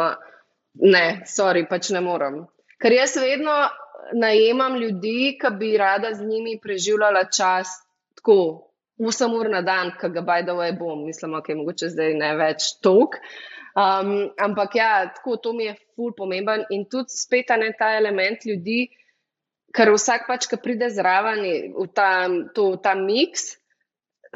[0.95, 2.41] ne, sorry, pač ne morem.
[2.82, 3.53] Ker jaz vedno
[4.18, 7.76] najemam ljudi, ki bi rada z njimi preživljala čas
[8.18, 8.69] tako,
[9.00, 12.34] 8 ur na dan, ki ga by the way bom, mislim, je mogoče zdaj ne
[12.36, 13.16] več tok.
[13.80, 18.43] Um, ampak ja, tako to mi je ful pomemben in tudi spet ne ta element
[18.45, 18.89] ljudi,
[19.74, 21.45] ker vsak pač, ki pride zraven
[21.78, 23.54] v ta, to, ta miks,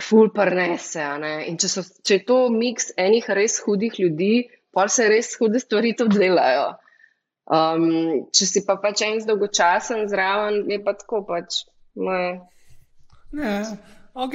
[0.01, 1.03] ful prnese.
[1.49, 5.61] In če, so, če je to miks enih res hudih ljudi, pa se res hude
[5.61, 6.71] stvari tudi delajo.
[7.43, 11.65] Um, če si pa pač en zdolgočasen zraven, je pa tako pač.
[11.99, 12.23] Ne.
[13.33, 13.65] Ne.
[14.13, 14.33] Ok,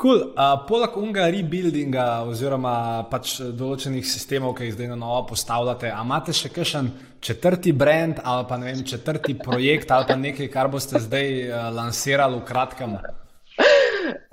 [0.00, 0.22] cool.
[0.32, 6.32] Uh, poleg unga rebuildinga oziroma pač določenih sistemov, ki jih zdaj na novo postavljate, imate
[6.36, 6.88] še kakšen
[7.20, 12.40] četrti brand ali pa vem, četrti projekt ali pa nekaj, kar boste zdaj uh, lansirali
[12.40, 12.96] v kratkem?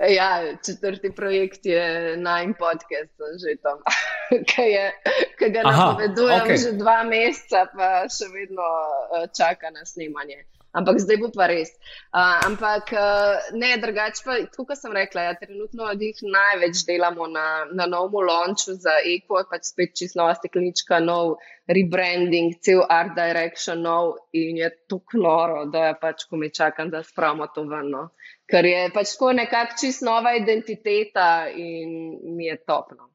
[0.08, 0.30] Ja,
[0.64, 3.82] četrti projekt je najmanj podcast, že tam,
[4.48, 6.62] ki ga napovedujem okay.
[6.62, 10.46] že dva meseca, pa še vedno uh, čaka na snemanje
[10.76, 11.70] ampak zdaj bo pa res.
[12.12, 17.26] Uh, ampak uh, ne, drugače pa, kot sem rekla, ja, trenutno od njih največ delamo
[17.32, 21.38] na, na novem launchu za Eko, pač spet čisto nova steklenička, nov
[21.68, 26.90] rebranding, cel art direction, nov in je to knoro, da je pač, ko mi čakam,
[26.90, 27.92] da spravimo to ven.
[27.92, 28.08] No.
[28.48, 33.07] Ker je pač tako nekakšna čisto nova identiteta in mi je topno.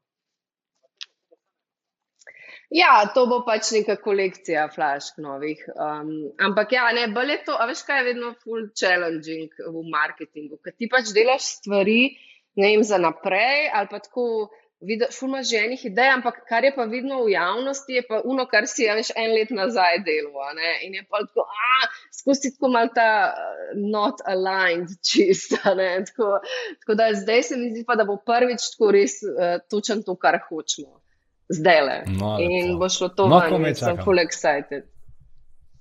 [2.74, 5.60] Ja, to bo pač neka kolekcija flašk novih.
[5.78, 6.08] Um,
[6.42, 10.58] ampak ja, ne, bolj je to, a veš, kaj je vedno full challenging v marketingu,
[10.58, 12.16] ker ti pač delaš stvari,
[12.58, 14.50] ne vem, za naprej ali pa tako.
[14.84, 18.66] Imaš že enih idej, ampak kar je pa vidno v javnosti, je pa uno, kar
[18.68, 20.58] si je več en let nazaj delal.
[20.84, 23.06] In je pa tako, ah, skozi tako malo ta
[23.78, 25.72] not aligned, čista.
[26.10, 26.42] Tako,
[26.82, 30.18] tako da zdaj se mi zdi, pa, da bo prvič tako res uh, točen to,
[30.20, 31.03] kar hočemo
[31.48, 31.96] zdaj le.
[32.18, 34.88] No, in bo šlo to, kar no, sem full excited.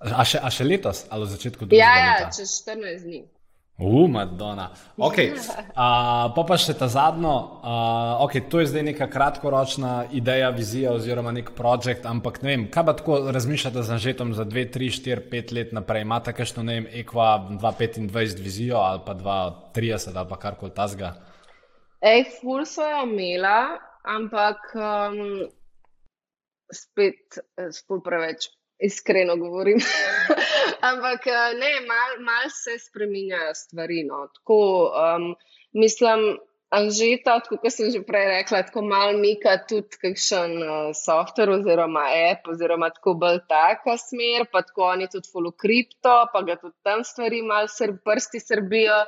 [0.03, 1.79] A še, a še letos ali v začetku družbe?
[1.79, 3.23] Ja, ja, čez 14 dni.
[3.79, 4.69] Uh, Madonna.
[5.01, 5.33] Okay.
[5.33, 7.31] Uh, pa pa še ta zadnjo.
[7.65, 12.67] Uh, okay, to je zdaj neka kratkoročna ideja, vizija oziroma nek projekt, ampak ne vem,
[12.69, 16.05] kaj pa tako razmišljate z anžetom za 2, 3, 4, 5 let naprej?
[16.05, 21.15] Imate kakšno, ne vem, ekva 2025 vizijo ali pa 2030 ali pa karkoli tasga?
[22.03, 25.47] Ej, ful so jo imela, ampak um,
[26.73, 28.49] spet, eh, spet preveč
[28.79, 29.79] iskreno govorim.
[30.89, 34.03] ampak eh, ne, malo mal se spremenjajo stvari.
[34.03, 34.27] No.
[34.33, 34.59] Tako,
[34.91, 35.35] um,
[35.73, 36.37] mislim,
[36.73, 42.49] Anžeta, kot sem že prej rekla, tako malo mika tudi kakšen uh, software oziroma app
[42.49, 47.05] oziroma tako bolj taka smer, pa tako oni tudi follow kripto, pa ga tudi tam
[47.05, 49.03] stvari malo srb, prsti srbijo.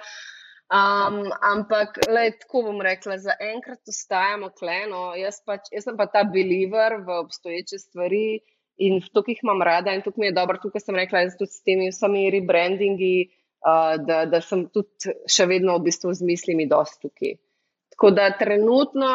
[0.65, 5.11] Um, ampak, le, tako bom rekla, za enkrat ostajamo kleno.
[5.13, 8.39] Jaz, pač, jaz sem pa ta believer v obstoječe stvari
[8.81, 9.93] in v to, ki jih imam rada.
[9.93, 13.13] In tukaj mi je dobro, tukaj sem rekla, da tudi s temi vsemi rebrandingi,
[13.61, 17.37] uh, da, da sem tudi še vedno v bistvu z mislimi dosti tukaj.
[17.93, 19.11] Tako da trenutno,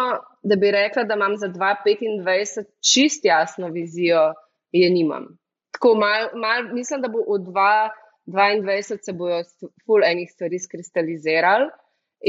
[0.47, 4.31] da bi rekla, da imam za 2025 čist jasno vizijo,
[4.73, 5.27] je nimam.
[5.75, 8.07] Tako mal, mal, mislim, da bo v 2025.
[8.33, 9.43] 22 se bojo
[9.87, 11.71] ful enih stvari skristalizirali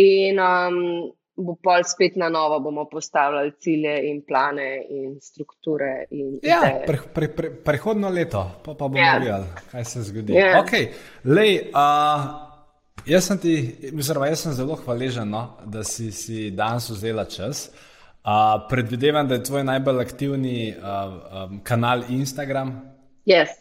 [0.02, 6.06] in um, bo pol spet na novo bomo postavljali cilje in plane in strukture.
[6.12, 9.18] In ja, pre, pre, pre, prehodno leto, pa, pa bomo ja.
[9.20, 10.34] videli, kaj se zgodi.
[10.34, 10.64] Ja.
[10.64, 10.92] Okay.
[11.24, 12.26] Lej, uh,
[13.06, 13.56] jaz, sem ti,
[13.94, 17.70] mislim, jaz sem zelo hvaležen, no, da si, si danes vzela čas.
[18.22, 21.16] Uh, predvidevam, da je tvoj najbolj aktivni uh,
[21.50, 22.76] um, kanal Instagram.
[23.26, 23.61] Yes.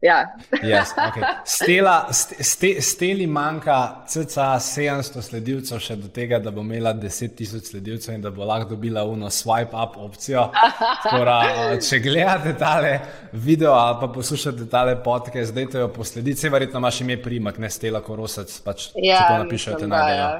[0.00, 0.34] Ja.
[0.62, 1.22] yes, okay.
[1.44, 7.68] Stela, ste, steli manjka cca 700 sledilcev, še do tega, da bo imela 10 tisoč
[7.74, 10.46] sledilcev in da bo lahko dobila uno swipe up opcijo.
[11.04, 11.36] Skora,
[11.84, 12.94] če gledate tale
[13.32, 17.70] video ali pa poslušate tale potke, zdaj to jo posledite, verjetno imaš ime primak, ne
[17.70, 20.32] stela korosec, pač ja, če to napišete na delo.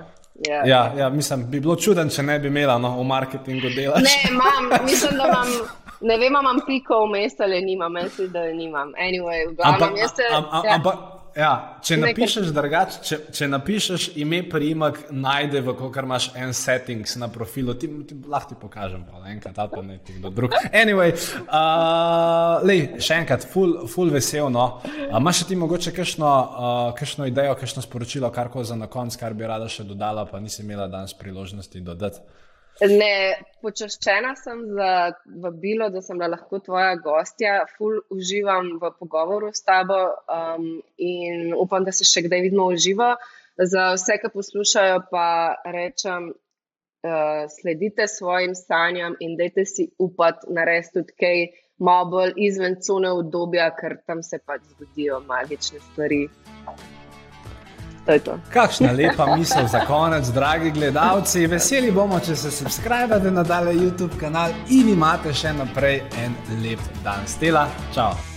[0.48, 0.64] Ja.
[0.64, 3.98] Ja, ja, mislim, bi bilo čuden, če ne bi imela no, v marketingu dela.
[4.00, 5.50] Ne, imam, mislim, da imam.
[6.00, 8.92] Ne vem, imam piko v mestu ali nimam, mislim, da nimam.
[8.96, 10.74] Anyway, ampak, se, am, am, ja.
[10.74, 10.98] ampak,
[11.36, 11.50] ja,
[11.84, 17.28] če, napišeš drugač, če, če napišeš ime, priimek, najde v kar imaš en settings na
[17.32, 20.56] profilu, ti, ti lahko ti pokažem, pa enkrat ali pa nekaj drug.
[20.72, 21.12] Anyway,
[21.44, 24.48] uh, lej, še enkrat, full, full vesel.
[24.48, 24.80] No.
[24.80, 29.20] Uh, Imaš ti mogoče kakšno, uh, kakšno idejo, kakšno sporočilo, kar ko za na konc,
[29.20, 32.24] kar bi rada še dodala, pa nisem imela danes priložnosti dodati.
[32.80, 34.90] Ne, počaščena sem za
[35.42, 37.66] vabilo, da sem lahko tvoja gostja.
[37.76, 42.80] Ful uživam v pogovoru s tabo um, in upam, da se še kdaj vidimo v
[42.80, 43.10] živo.
[43.60, 45.26] Za vse, ki poslušajo, pa
[45.68, 51.44] rečem, uh, sledite svojim sanjam in dajte si upati narediti tudi kaj
[51.80, 56.24] malo bolj izven cune obdobja, ker tam se pač zgodijo magične stvari.
[58.10, 58.38] To to.
[58.50, 61.46] Kakšna lepa misel za konec, dragi gledalci.
[61.46, 66.34] Veseli bomo, če se subskrbite na tale YouTube kanal in imate še naprej en
[66.64, 67.22] lep dan.
[67.30, 68.29] Stela, čau!